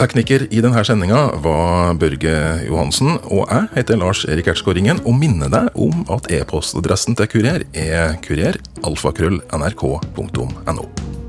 Tekniker 0.00 0.46
i 0.48 0.62
denne 0.64 0.80
sendinga 0.86 1.26
var 1.44 1.92
Børge 2.00 2.32
Johansen, 2.64 3.18
og 3.28 3.44
jeg 3.50 3.66
heter 3.74 3.98
Lars 4.00 4.24
Erik 4.24 4.46
Ertskåringen 4.48 4.96
og 5.04 5.12
minner 5.20 5.52
deg 5.52 5.68
om 5.76 6.08
at 6.16 6.24
e-postadressen 6.32 7.12
til 7.20 7.28
Kurer 7.28 7.68
er 7.76 8.16
kureralfakrøll.nrk.no. 8.24 11.19